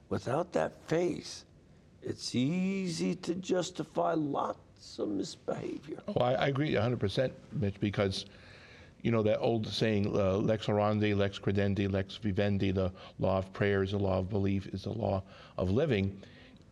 [0.09, 1.43] Without that faith,
[2.01, 4.59] it's easy to justify lots
[4.99, 5.99] of misbehavior.
[6.07, 8.25] Oh, I, I agree 100%, Mitch, because,
[9.01, 13.51] you know, that old saying, uh, lex orandi, lex credendi, lex vivendi, the law of
[13.53, 15.23] prayer is the law of belief, is the law
[15.57, 16.19] of living.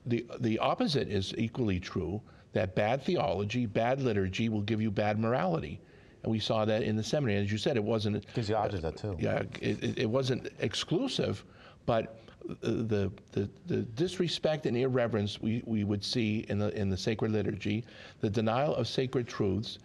[0.05, 2.21] The, the opposite is equally true,
[2.53, 5.79] that bad theology, bad liturgy will give you bad morality.
[6.23, 7.39] And we saw that in the seminary.
[7.41, 8.31] As you said, it wasn't.
[8.35, 9.15] Gives you opposite too.
[9.19, 11.43] Yeah, it, it- it wasn't exclusive,
[11.87, 12.20] but
[12.61, 17.31] the, the, the disrespect and irreverence we, we would see in the, in the sacred
[17.31, 17.83] liturgy,
[18.21, 19.79] the denial of sacred truths,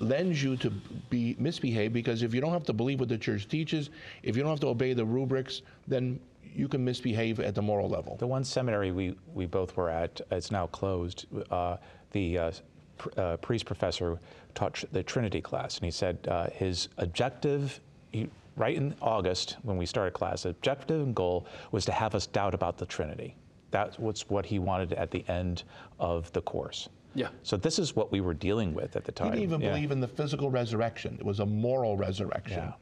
[0.00, 0.70] lends you to
[1.08, 3.90] be misbehave because if you don't have to believe what the church teaches,
[4.22, 6.18] if you don't have to obey the rubrics, then
[6.54, 8.16] you can misbehave at the moral level.
[8.16, 11.26] The one seminary we, we both were at, it's now closed.
[11.50, 11.76] Uh,
[12.10, 12.52] the uh,
[12.98, 14.18] pr- uh, priest professor
[14.54, 17.80] taught tr- the Trinity class, and he said uh, his objective,
[18.10, 22.14] he, right in August when we started class, the objective and goal was to have
[22.14, 23.34] us doubt about the Trinity.
[23.70, 25.62] That was what he wanted at the end
[25.98, 26.88] of the course.
[27.14, 27.28] Yeah.
[27.42, 29.30] So this is what we were dealing with at the He time.
[29.30, 29.70] didn't even Yeah.
[29.70, 31.16] believe in the physical resurrection.
[31.18, 32.72] It was a moral resurrection.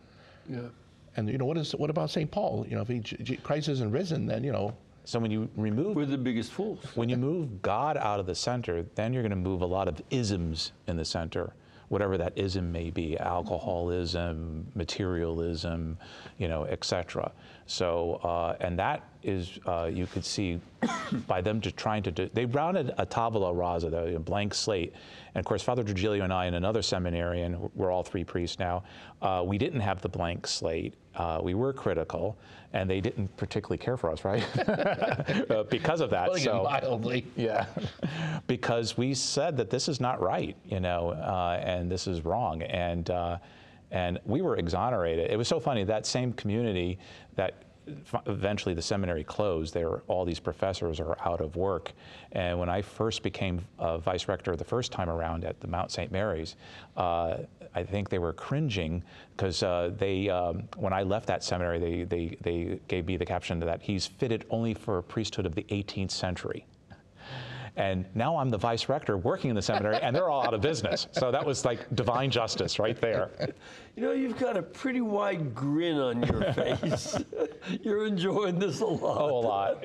[0.49, 0.57] Yeah.
[0.63, 0.69] Yeah.
[1.17, 2.31] And you know what is what about St.
[2.31, 2.65] Paul?
[2.69, 6.07] You know, if he, Christ isn't risen, then you know So when you remove We're
[6.07, 6.85] the biggest fools.
[6.95, 9.89] when you move God out of the center, then you're going to move a lot
[9.89, 11.53] of isms in the center,
[11.91, 15.99] whatever that ism may be, alcoholism, materialism,
[16.39, 17.33] you know, etc.
[17.67, 20.61] So, uh, and that is, uh, you could see
[21.27, 24.95] by them just trying to, do, they rounded a tabula rasa, the blank slate.
[25.35, 28.83] And of course, Father Trigilio and I and another seminarian, we're all three priests now,
[29.23, 30.95] uh, we didn't have the blank slate.
[31.15, 32.39] Uh, we were critical,
[32.73, 34.45] and they didn't particularly care for us, right?
[35.51, 36.35] Uh, because of that.
[36.37, 37.27] so, mildly.
[37.37, 37.67] yeah,
[38.47, 42.63] because we said that this is not right, you know, uh, and this is wrong,
[42.63, 43.39] and uh,
[43.91, 45.31] and we were exonerated.
[45.31, 46.99] It was so funny that same community
[47.35, 47.63] that
[48.27, 49.75] eventually the seminary closed.
[49.75, 51.93] There, all these professors are out of work,
[52.33, 55.91] and when I first became uh, vice rector the first time around at the Mount
[55.91, 56.11] St.
[56.11, 56.57] Mary's.
[56.97, 57.39] Uh,
[57.75, 59.03] I think they were cringing
[59.37, 63.27] because uh, they, um, when I left that seminary, they, they, they gave me the
[63.27, 66.67] caption that he's fitted only for a priesthood of the 18th century.
[67.77, 70.61] And now I'm the vice rector working in the seminary, and they're all out of
[70.61, 71.07] business.
[71.13, 73.31] So that was like divine justice right there.
[73.97, 77.19] You know, you've got a pretty wide grin on your face.
[77.83, 79.19] You're enjoying this a lot.
[79.21, 79.85] Oh, a lot.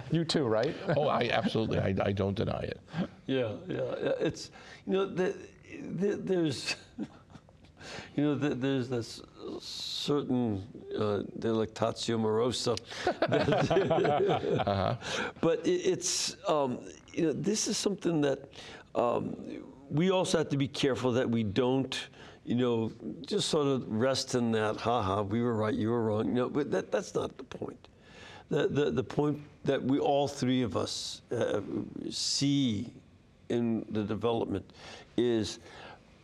[0.10, 0.74] you too, right?
[0.96, 2.80] Oh, I absolutely, I, I don't deny it.
[3.26, 3.76] Yeah, yeah.
[4.02, 4.12] yeah.
[4.18, 4.50] It's
[4.86, 5.36] you know the,
[5.98, 6.74] the, there's
[8.16, 9.20] you know the, there's this
[9.60, 10.66] certain
[10.96, 12.76] uh, delectatio morosa,
[15.40, 16.78] but it, it's um,
[17.16, 18.40] you know this is something that
[18.94, 19.36] um,
[19.90, 22.08] we also have to be careful that we don't
[22.44, 22.92] you know
[23.26, 26.34] just sort of rest in that haha we were right you were wrong.
[26.34, 27.88] No but that that's not the point.
[28.50, 31.60] The, the, the point that we all three of us uh,
[32.10, 32.92] see
[33.48, 34.70] in the development
[35.16, 35.60] is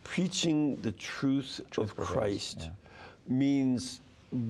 [0.03, 2.69] preaching the truth, of prevails, Christ
[3.27, 4.01] means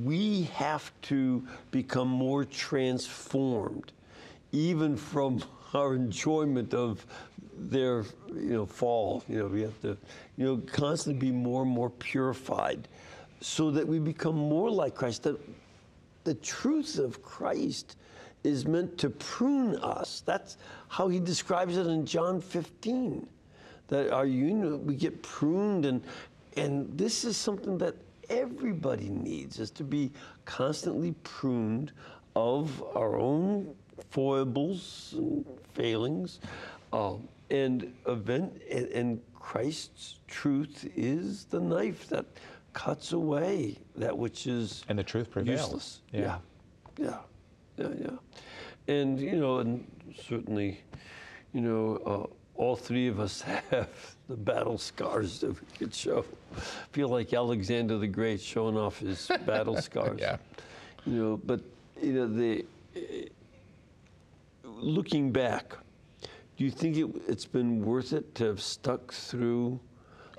[0.04, 3.94] we have to become more transformed
[4.52, 5.42] even from
[5.74, 7.06] our enjoyment of
[7.58, 8.04] their
[8.34, 9.98] you know fall you know we have to
[10.38, 12.88] you know constantly be more and more purified
[13.42, 15.40] so that we become more like Christ that
[16.24, 17.98] the truth of Christ
[18.44, 20.22] is meant to prune us.
[20.26, 20.58] That's
[20.88, 23.28] how he describes it in John 15.
[23.88, 26.02] That our union, we get pruned, and
[26.56, 27.96] and this is something that
[28.30, 30.12] everybody needs is to be
[30.46, 31.92] constantly pruned
[32.36, 33.76] of our own
[34.10, 36.40] foibles and failings,
[36.94, 42.26] um, and event and, and Christ's truth is the knife that
[42.74, 45.60] cuts away that which is And the truth prevails.
[45.62, 46.02] useless.
[46.14, 46.38] Yeah.
[46.98, 47.08] yeah,
[47.78, 48.94] yeah, yeah, yeah.
[48.96, 49.86] And you know, and
[50.28, 50.80] certainly,
[51.54, 53.42] you know, uh, all three of us
[53.72, 53.90] have
[54.30, 56.24] the battle scars that we could show.
[56.92, 60.20] feel like Alexander the Great showing off his battle scars.
[60.20, 60.38] Yeah.
[61.06, 61.62] You know, but
[62.02, 62.66] you know the.
[64.82, 65.76] Looking back,
[66.58, 69.80] do you think it, it's been worth it to have stuck through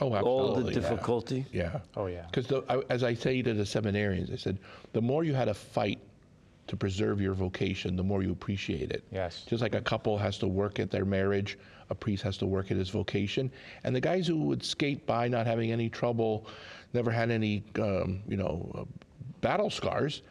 [0.00, 0.80] Oh, all the absolutely, yeah.
[0.80, 1.46] difficulty?
[1.52, 1.78] Yeah.
[1.96, 2.26] Oh, yeah.
[2.32, 2.52] Because
[2.90, 4.58] as I say to the seminarians, I said,
[4.92, 6.00] the more you had to fight
[6.66, 9.04] to preserve your vocation, the more you appreciate it.
[9.12, 9.44] Yes.
[9.46, 11.56] Just like a couple has to work at their marriage,
[11.90, 13.50] a priest has to work at his vocation.
[13.84, 16.46] And the guys who would skate by not having any trouble,
[16.94, 18.84] never had any, um, you know, uh,
[19.40, 20.22] battle scars,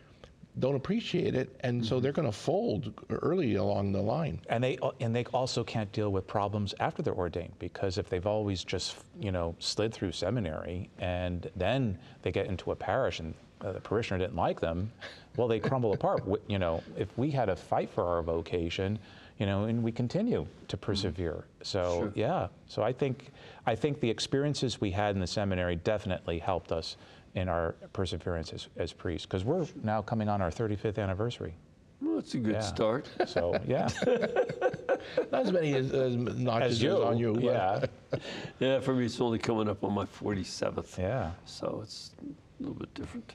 [0.60, 1.56] don't appreciate it.
[1.62, 4.41] And so they're going to fold early along the line.
[4.49, 8.28] And they and they also can't deal with problems after they're ordained because if they've
[8.28, 13.34] always just you know slid through seminary and then they get into a parish and
[13.62, 14.91] uh, the parishioner didn't like them,
[15.38, 16.24] well they crumble apart.
[16.47, 18.99] You know, if we had a fight for our vocation,
[19.38, 21.45] you know, and we continue to persevere.
[21.64, 22.12] So Sure.
[22.16, 23.32] yeah, so I think
[23.66, 26.97] I think the experiences we had in the seminary definitely helped us
[27.36, 31.53] in our perseverance as, as priests because we're now coming on our 35th anniversary.
[32.01, 32.59] Well, that's a good Yeah.
[32.61, 33.07] start.
[33.27, 33.88] So yeah.
[35.32, 37.38] Not as many as, as notches As you, on you.
[37.39, 37.86] yeah,
[38.59, 40.97] Yeah, for me, it's only coming up on my 47th.
[40.97, 41.32] yeah.
[41.45, 43.34] So it's a little bit different.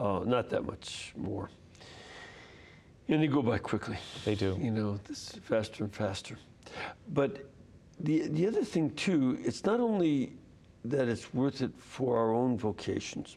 [0.00, 1.50] Uh, not that much more.
[3.08, 3.98] And they go by quickly.
[4.24, 4.58] They do.
[4.60, 6.38] You know, this faster and faster.
[7.12, 7.46] But
[8.00, 10.32] the, the other thing, too, it's not only
[10.84, 13.36] that it's worth it for our own vocations,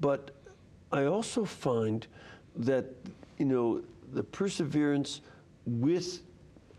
[0.00, 0.30] but
[0.92, 2.06] I also find
[2.56, 2.86] that,
[3.38, 5.20] you know, the perseverance
[5.66, 6.22] with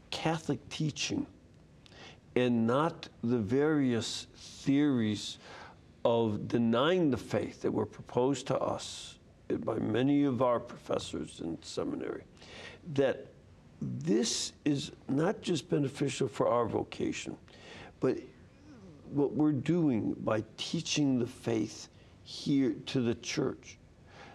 [0.10, 1.26] Catholic teaching
[2.36, 5.38] and not the various theories
[6.04, 9.18] of denying the faith that were proposed to us
[9.60, 12.24] by many of our professors in seminary,
[12.94, 13.28] that
[13.82, 17.36] this is not just beneficial for our vocation,
[18.00, 18.18] but
[19.12, 21.90] what we're doing by teaching the faith
[22.24, 23.78] here to the church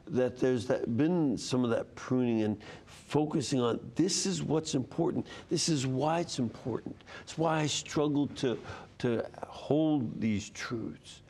[0.09, 2.57] that there's that, been some of that pruning and
[2.87, 5.27] focusing on this is what's important.
[5.51, 6.97] This is why it's important.
[7.23, 8.59] It's why I struggle to
[8.99, 11.23] to hold these truths,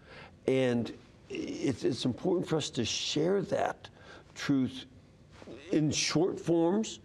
[0.46, 0.92] and
[1.30, 3.88] it's it's important for us to share that
[4.34, 4.84] truth
[5.72, 7.00] in short forms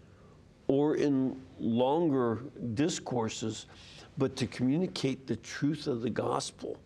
[0.68, 2.40] or in longer
[2.74, 3.66] discourses,
[4.18, 6.78] but to communicate the truth of the gospel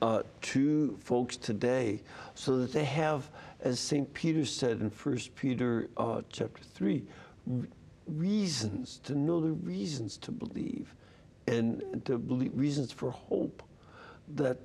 [0.00, 2.02] uh, to folks today
[2.34, 4.12] so that they have, as St.
[4.14, 7.04] Peter said in 1 Peter uh, chapter 3,
[8.06, 10.94] reasons, to know the reasons to believe
[11.46, 13.62] and, to believe, reasons for hope
[14.34, 14.58] that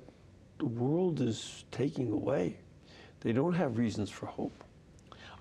[0.58, 2.56] the world is taking away.
[3.20, 4.64] They don't have reasons for hope.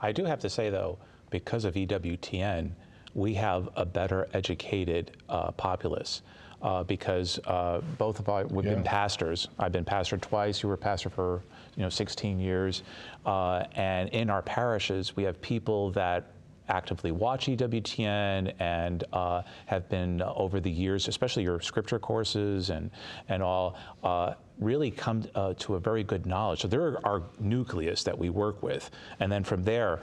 [0.02, 1.00] I do have to say, though,
[1.30, 2.72] because of EWTN,
[3.14, 6.22] we have a better educated uh, populace.
[6.60, 9.48] Uh, because uh, both of us, we've been pastors.
[9.60, 10.64] I've been pastor twice.
[10.64, 11.44] You were pastor for,
[11.76, 12.82] you know, 16 years.
[13.28, 16.32] Uh, and in our parishes, we have people that
[16.70, 22.70] actively watch EWTN and uh, have been uh, over the years, especially your scripture courses
[22.70, 22.92] and
[23.30, 26.62] and all, uh, really come uh, to a very good knowledge.
[26.62, 28.90] So they're our nucleus that we work with,
[29.20, 30.02] and then from there.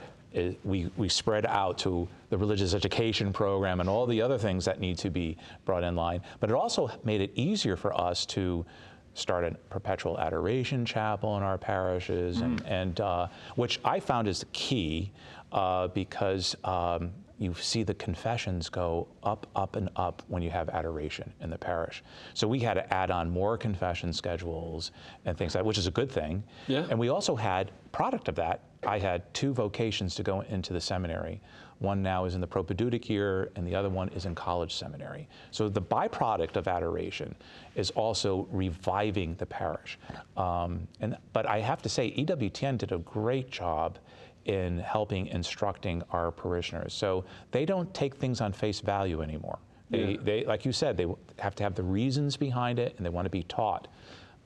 [0.63, 4.79] We, we spread out to the religious education program and all the other things that
[4.79, 6.21] need to be brought in line.
[6.39, 8.65] But it also made it easier for us to
[9.13, 14.41] start a perpetual adoration chapel in our parishes, and, and uh, which I found is
[14.41, 15.11] the key
[15.53, 20.69] uh, because um, you see the confessions go up, up, and up when you have
[20.69, 22.03] adoration in the parish.
[22.33, 24.91] So we had to add on more confession schedules
[25.25, 26.43] and things like that, which is a good thing.
[26.67, 26.85] Yeah.
[26.89, 28.61] And we also had product of that.
[28.85, 31.41] I had two vocations to go into the seminary.
[31.79, 35.27] One now is in the propedeutic year, and the other one is in college seminary.
[35.51, 37.35] So the byproduct of adoration
[37.75, 39.99] is also reviving the parish.
[40.37, 43.99] Um, and but I have to say, EWTN did a great job
[44.45, 46.93] in helping instructing our parishioners.
[46.93, 49.59] So they don't take things on face value anymore.
[49.89, 50.17] They, Yeah.
[50.21, 51.07] they like you said, they
[51.39, 53.87] have to have the reasons behind it, and they want to be taught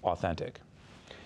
[0.04, 0.60] authentic.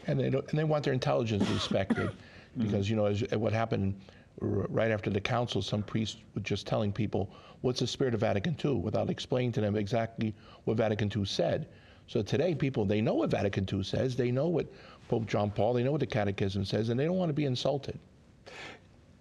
[0.08, 2.10] And they, don't, and they want their intelligence respected
[2.58, 3.96] because, you know, as, what happened
[4.40, 7.30] right after the council, some priests were just telling people,
[7.62, 10.34] what's the spirit of Vatican II without explaining to them exactly
[10.66, 11.68] what Vatican II said.
[12.08, 14.68] So today, people, they know what Vatican II says, they know what
[15.08, 17.46] Pope John Paul, they know what the Catechism says, and they don't want to be
[17.46, 17.98] insulted.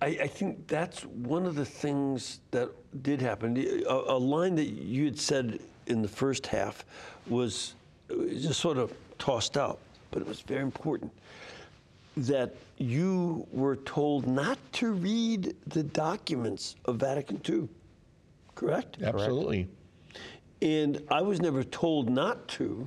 [0.01, 2.71] I, I think that's one of the things that
[3.03, 3.57] did happen.
[3.57, 6.85] A, a line that you had said in the first half
[7.29, 7.75] was
[8.09, 9.79] just sort of tossed out,
[10.11, 11.13] but it was very important.
[12.17, 17.69] That you were told not to read the documents of Vatican II,
[18.57, 18.99] correct?
[19.03, 19.69] Absolutely.
[20.61, 22.87] And I was never told not to,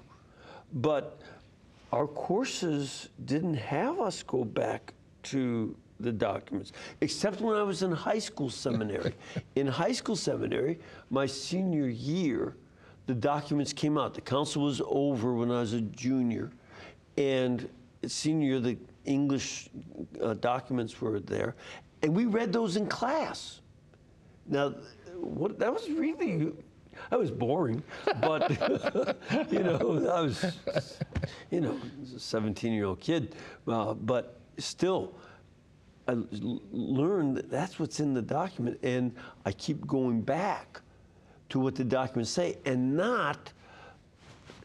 [0.74, 1.22] but
[1.92, 6.72] our courses didn't have us go back to the documents,
[7.02, 9.14] except when I was in high school seminary.
[9.56, 10.80] in high school seminary,
[11.10, 12.56] my senior year,
[13.06, 14.14] the documents came out.
[14.14, 16.52] The council was over when I was a junior,
[17.18, 17.70] and
[18.06, 19.70] senior the English
[20.22, 21.56] uh, documents were there,
[22.02, 23.62] and we read those in class.
[24.48, 24.76] Now,
[25.16, 26.52] what that was really,
[27.12, 27.82] I was boring,
[28.22, 28.50] but
[29.52, 30.58] you know, I was,
[31.52, 33.36] you know, a 17-year-old kid,
[33.68, 35.16] uh, but still,
[36.08, 36.18] I
[36.72, 39.14] learned that that's what's in the document, and
[39.46, 40.82] I keep going back
[41.50, 43.52] to what the documents say, and not.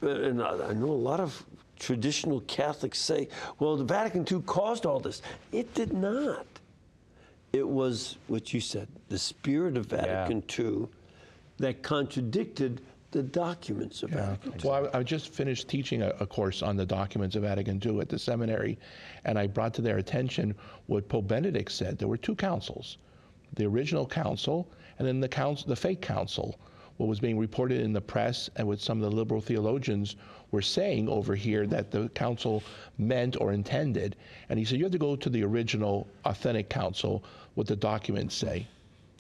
[0.02, 1.44] Uh, and I I know a lot of
[1.78, 3.28] traditional Catholics say,
[3.58, 5.22] "Well, the Vatican II caused all this."
[5.52, 6.46] It did not.
[7.52, 10.86] It was what you said, the spirit of Vatican II,
[11.58, 12.80] that contradicted
[13.10, 14.60] the documents of Vatican II.
[14.64, 18.00] Well, I, I just finished teaching a, a course on the documents of Vatican II
[18.00, 18.78] at the seminary,
[19.24, 20.54] and I brought to their attention
[20.86, 21.98] what Pope Benedict said.
[21.98, 22.98] There were two councils,
[23.54, 24.68] the original council
[25.00, 26.60] and then the council, the fake council.
[26.98, 30.16] What was being reported in the press and what some of the liberal theologians
[30.50, 32.62] were saying over here that the council
[32.98, 34.16] meant or intended.
[34.50, 38.34] And he said you have to go to the original, authentic council, what the documents
[38.34, 38.66] say.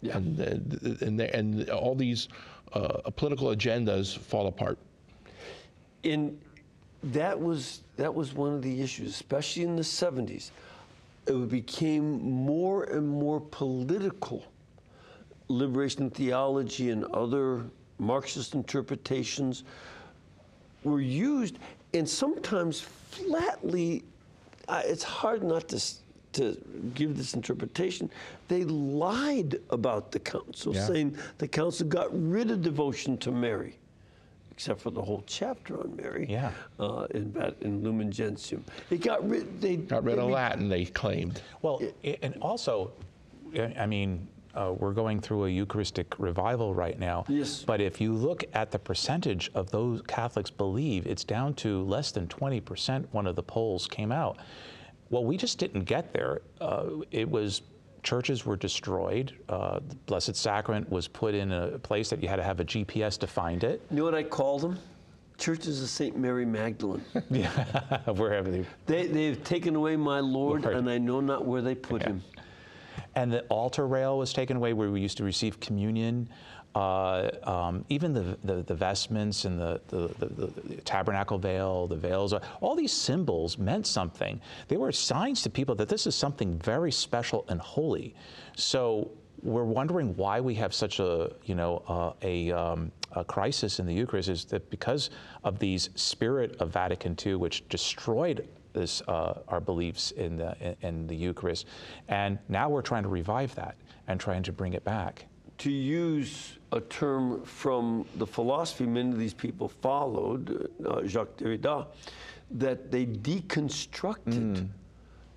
[0.02, 0.18] Yeah.
[0.18, 2.28] And, uh, the, and, the, and all these
[2.72, 4.78] uh, political agendas fall apart.
[6.04, 6.40] And
[7.02, 10.50] that was that was one of the issues, especially in the 70s.
[11.26, 14.44] It became more and more political.
[15.48, 17.64] Liberation theology and other
[17.98, 19.64] Marxist interpretations
[20.84, 21.58] were used,
[21.94, 24.04] and sometimes flatly.
[24.68, 25.80] Uh, it's hard not to
[26.40, 26.56] to
[26.94, 28.10] give this interpretation.
[28.48, 30.86] They lied about the council, Yeah.
[30.86, 33.76] saying the council got rid of devotion to Mary
[34.52, 36.26] except for the whole chapter on Mary.
[36.28, 36.52] Yeah.
[36.78, 39.58] Uh, in Vat- in Lumen Gentium, it got rid.
[39.60, 41.40] They Got rid they of Latin, they claimed.
[41.62, 42.92] Well, i- and also,
[43.54, 47.24] I I mean, uh, we're going through a Eucharistic revival right now.
[47.28, 47.62] Yes.
[47.64, 52.10] But if you look at the percentage of those Catholics believe, it's down to less
[52.12, 53.06] than 20%.
[53.12, 54.36] One of the polls came out.
[55.10, 56.40] Well, we just didn't get there.
[56.60, 57.62] Uh, it was
[58.02, 59.34] churches were destroyed.
[59.48, 62.64] Uh, the Blessed Sacrament was put in a place that you had to have a
[62.64, 63.82] GPS to find it.
[63.90, 64.78] You know what I call them?
[65.36, 67.04] Churches of Saint Mary Magdalene.
[67.30, 67.50] Yeah,
[68.12, 70.76] wherever they they they've taken away my Lord, Lord.
[70.76, 72.22] and I know not where they put him.
[73.14, 76.28] And the altar rail was taken away where we used to receive communion.
[76.74, 82.32] Uh, um, even the, the, the vestments and the, the, the, tabernacle veil, the veils,
[82.60, 84.40] all these symbols meant something.
[84.68, 88.14] They were signs to people that this is something very special and holy.
[88.54, 89.10] So
[89.42, 93.86] we're wondering why we have such a, you know, uh, a, um, a crisis in
[93.86, 95.10] the Eucharist is that because
[95.42, 101.08] of these spirit of Vatican II, which destroyed this, uh, our beliefs in the, in
[101.08, 101.66] the Eucharist.
[102.06, 103.74] And now we're trying to revive that
[104.06, 105.26] and trying to bring it back.
[105.58, 111.86] To use a term from the philosophy many of these people followed, uh, Jacques Derrida,
[112.52, 114.68] that they deconstructed.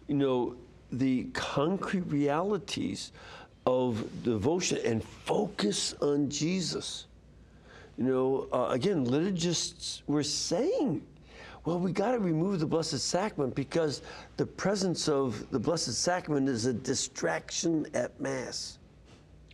[0.07, 0.55] You know,
[0.91, 3.11] the concrete realities
[3.65, 7.07] of devotion and focus on Jesus.
[7.97, 11.01] You know, uh, again, liturgists were saying,
[11.65, 14.01] well, we got to remove the Blessed Sacrament because
[14.35, 18.79] the presence of the Blessed Sacrament is a distraction at Mass.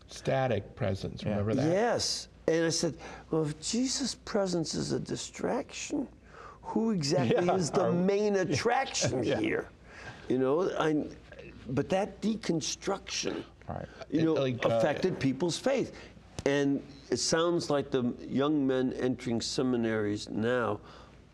[0.09, 1.71] Static presence, remember that?
[1.71, 2.27] Yes.
[2.47, 2.95] And I said,
[3.29, 6.07] well, if Jesus' presence is a distraction,
[6.63, 9.39] who exactly Yeah, is the are- main attraction Yeah.
[9.39, 9.69] here?
[10.27, 11.05] You know, I,
[11.69, 13.85] but that deconstruction, Right.
[14.09, 15.93] you know, like, uh, affected people's faith.
[16.45, 16.81] And
[17.11, 20.79] it sounds like the young men entering seminaries now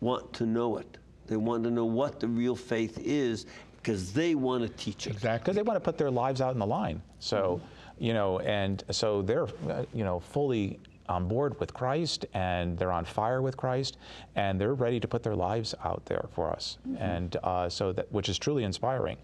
[0.00, 0.98] want to know it.
[1.26, 3.46] They want to know what the real faith is
[3.78, 5.14] because they want to teach it.
[5.14, 5.38] Exactly.
[5.44, 7.00] because they want to put their lives out in the line.
[7.20, 7.60] So,
[7.98, 10.78] you know, and so they're, uh, you know, fully
[11.08, 13.96] on board with Christ and they're on fire with Christ
[14.34, 16.78] and they're ready to put their lives out there for us.
[16.98, 19.16] And uh, so that, which is truly inspiring.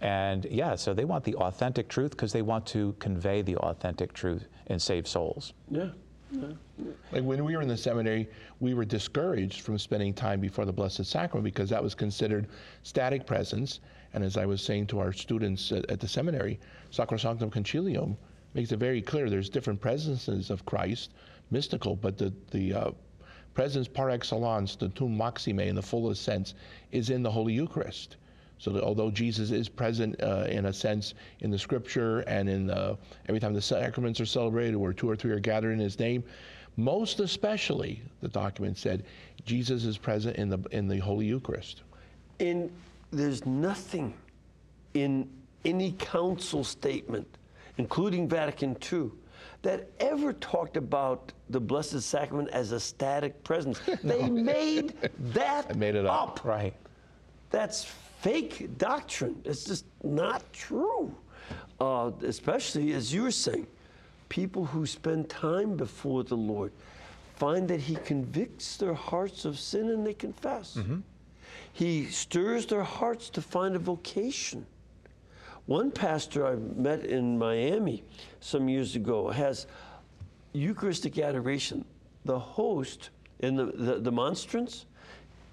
[0.00, 4.12] And yeah, so they want the authentic truth because they want to convey the authentic
[4.12, 5.54] truth and save souls.
[5.70, 5.88] Yeah.
[7.10, 8.28] Like when we were in the seminary,
[8.60, 12.46] we were discouraged from spending time before the Blessed Sacrament because that was considered
[12.82, 13.80] static presence.
[14.14, 16.60] And as I was saying to our students at, at the seminary,
[16.92, 18.16] Sacrosanctum Concilium
[18.54, 21.10] makes it very clear there's different presences of Christ,
[21.50, 22.90] mystical, but the, the uh,
[23.54, 26.54] presence par excellence, the tum maxime in the fullest sense,
[26.92, 28.16] is in the Holy Eucharist.
[28.58, 32.66] So that although Jesus is present uh, in a sense in the Scripture and in
[32.66, 35.98] the, every time the sacraments are celebrated, where two or three are gathered in His
[35.98, 36.22] name,
[36.76, 39.04] most especially the document said
[39.46, 41.82] Jesus is present in the in the Holy Eucharist.
[42.38, 42.70] And
[43.10, 44.14] there's nothing
[44.94, 45.28] in
[45.64, 47.26] any council statement,
[47.78, 49.10] including Vatican II,
[49.62, 53.80] that ever talked about the Blessed Sacrament as a static presence.
[54.02, 54.94] They made
[55.32, 56.40] that They made it up.
[56.44, 56.74] Right.
[57.50, 57.84] That's
[58.20, 59.40] fake doctrine.
[59.44, 61.14] It's just not true.
[61.80, 63.66] Uh, especially as you were saying,
[64.28, 66.72] people who spend time before the Lord
[67.36, 70.78] find that He convicts their hearts of sin and they confess.
[71.72, 74.66] He stirs their hearts to find a vocation.
[75.70, 78.02] One pastor I met in Miami
[78.40, 79.68] some years ago has
[80.52, 81.84] Eucharistic adoration.
[82.24, 84.86] The host in the, the, the monstrance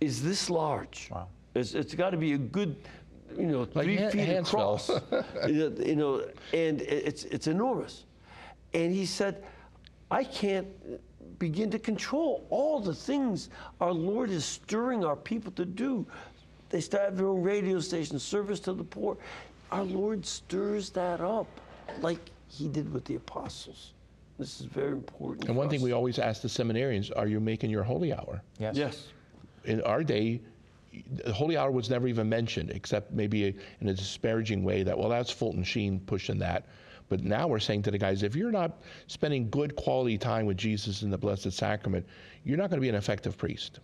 [0.02, 1.10] is this large.
[1.12, 1.28] Wow.
[1.54, 2.78] It's, it's got to be a good,
[3.38, 4.90] you know, Like three Han- feet across.
[5.48, 8.06] you know- you know, and it's, it's enormous.
[8.74, 9.44] And he said,
[10.10, 10.68] I can't
[11.38, 16.08] begin to control all the things our Lord is stirring our people to do.
[16.70, 19.16] They start have their own radio station, service to the poor.
[19.72, 21.48] Our Lord stirs that up
[22.02, 23.94] like he did with the apostles.
[24.40, 25.46] This is very important.
[25.46, 28.42] And for one thing we always ask the seminarians: Are you making your holy hour?
[28.60, 28.76] Yes.
[28.76, 29.08] Yes.
[29.66, 30.42] in our day,
[31.24, 35.10] the holy hour was never even mentioned, except maybe in a disparaging way that, well,
[35.10, 36.66] that's Fulton Sheen pushing that.
[37.10, 40.58] But now we're saying to the guys, if you're not spending good quality time with
[40.58, 42.06] Jesus in the Blessed Sacrament,
[42.44, 43.80] you're not going to be an effective priest.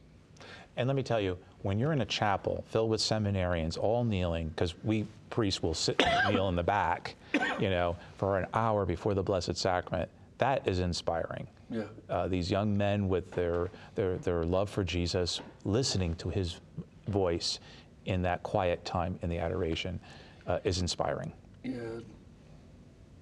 [0.76, 4.50] And let me tell you, when you're in a chapel filled with seminarians all kneeling,
[4.50, 7.16] because we priests will sit and kneel in the back,
[7.60, 11.48] you know, for an hour before the Blessed Sacrament, that is inspiring.
[11.70, 11.84] Yeah.
[12.08, 16.60] Uh, these young men with their, their, their love for Jesus, listening to his
[17.08, 17.60] voice
[18.06, 20.00] in that quiet time in the adoration
[20.46, 21.32] uh, is inspiring.
[21.64, 22.00] Yeah.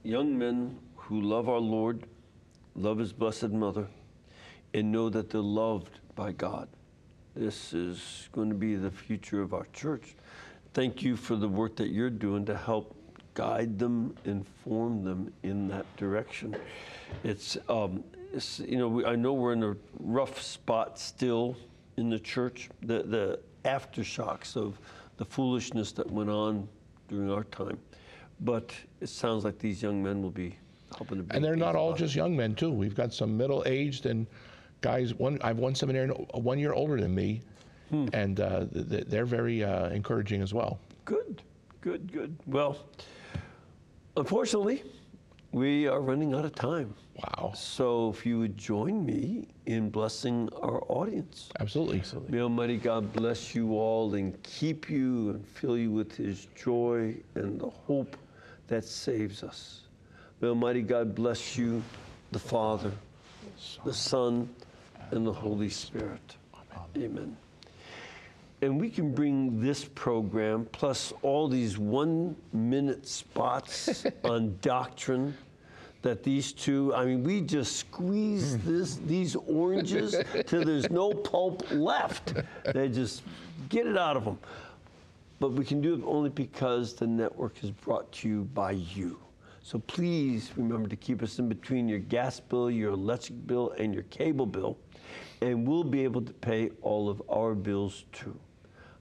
[0.03, 2.05] Young men who love our Lord,
[2.75, 3.87] love His Blessed Mother,
[4.73, 6.67] and know that they're loved by God.
[7.35, 10.15] This is going to be the future of our church.
[10.73, 12.95] Thank you for the work that you're doing to help
[13.33, 16.55] guide them, inform them in that direction.
[17.23, 18.03] It's, um,
[18.33, 21.55] it's you know, we, I know we're in a rough spot still
[21.97, 22.69] in the church.
[22.81, 24.77] The, the aftershocks of
[25.17, 26.67] the foolishness that went on
[27.07, 27.79] during our time.
[28.41, 30.57] But it sounds like these young men will be
[30.97, 31.35] helping to.
[31.35, 32.71] And they're not all just young men, too.
[32.71, 34.27] We've got some middle aged and
[34.81, 35.13] guys.
[35.13, 37.41] One, I have one seminarian one year older than me,
[38.13, 40.79] and uh, th- th- they're very uh, encouraging as well.
[41.05, 41.41] Good,
[41.81, 42.35] good, good.
[42.47, 42.77] Well,
[44.17, 44.83] unfortunately,
[45.51, 46.93] we are running out of time.
[47.17, 47.51] Wow.
[47.53, 51.49] So if you would join me in blessing our audience.
[51.59, 52.01] Absolutely.
[52.29, 57.15] May Almighty God bless you all and keep you and fill you with His joy
[57.35, 58.15] and the hope
[58.67, 59.81] that saves us.
[60.39, 61.83] May Almighty God bless you,
[62.31, 62.91] the Father,
[63.83, 64.49] the Son,
[65.11, 66.35] and the Holy Spirit.
[66.97, 67.37] Amen.
[68.61, 75.35] And we can bring this program plus all these one minute spots on doctrine
[76.01, 78.77] that these two, I mean, we just squeeze hmm.
[78.77, 80.15] this, these oranges
[80.47, 82.33] till there's no pulp left.
[82.73, 83.23] They just
[83.69, 84.37] get it out of them.
[85.39, 89.19] but we can do it only because the network is brought to you by you.
[89.63, 93.93] So please remember to keep us in between your gas bill, your electric bill, and
[93.93, 94.77] your cable bill,
[95.41, 98.39] and we'll be able to pay all of our bills too.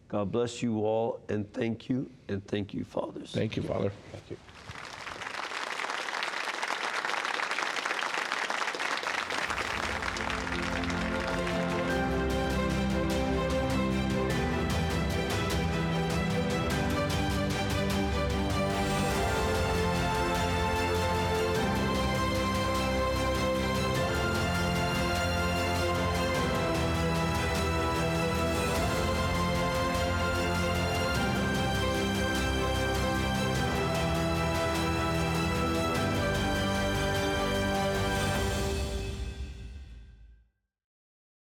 [0.08, 3.30] God bless you all, and thank you, and thank you, fathers.
[3.32, 3.92] Thank you, Father.
[4.10, 4.36] Thank you.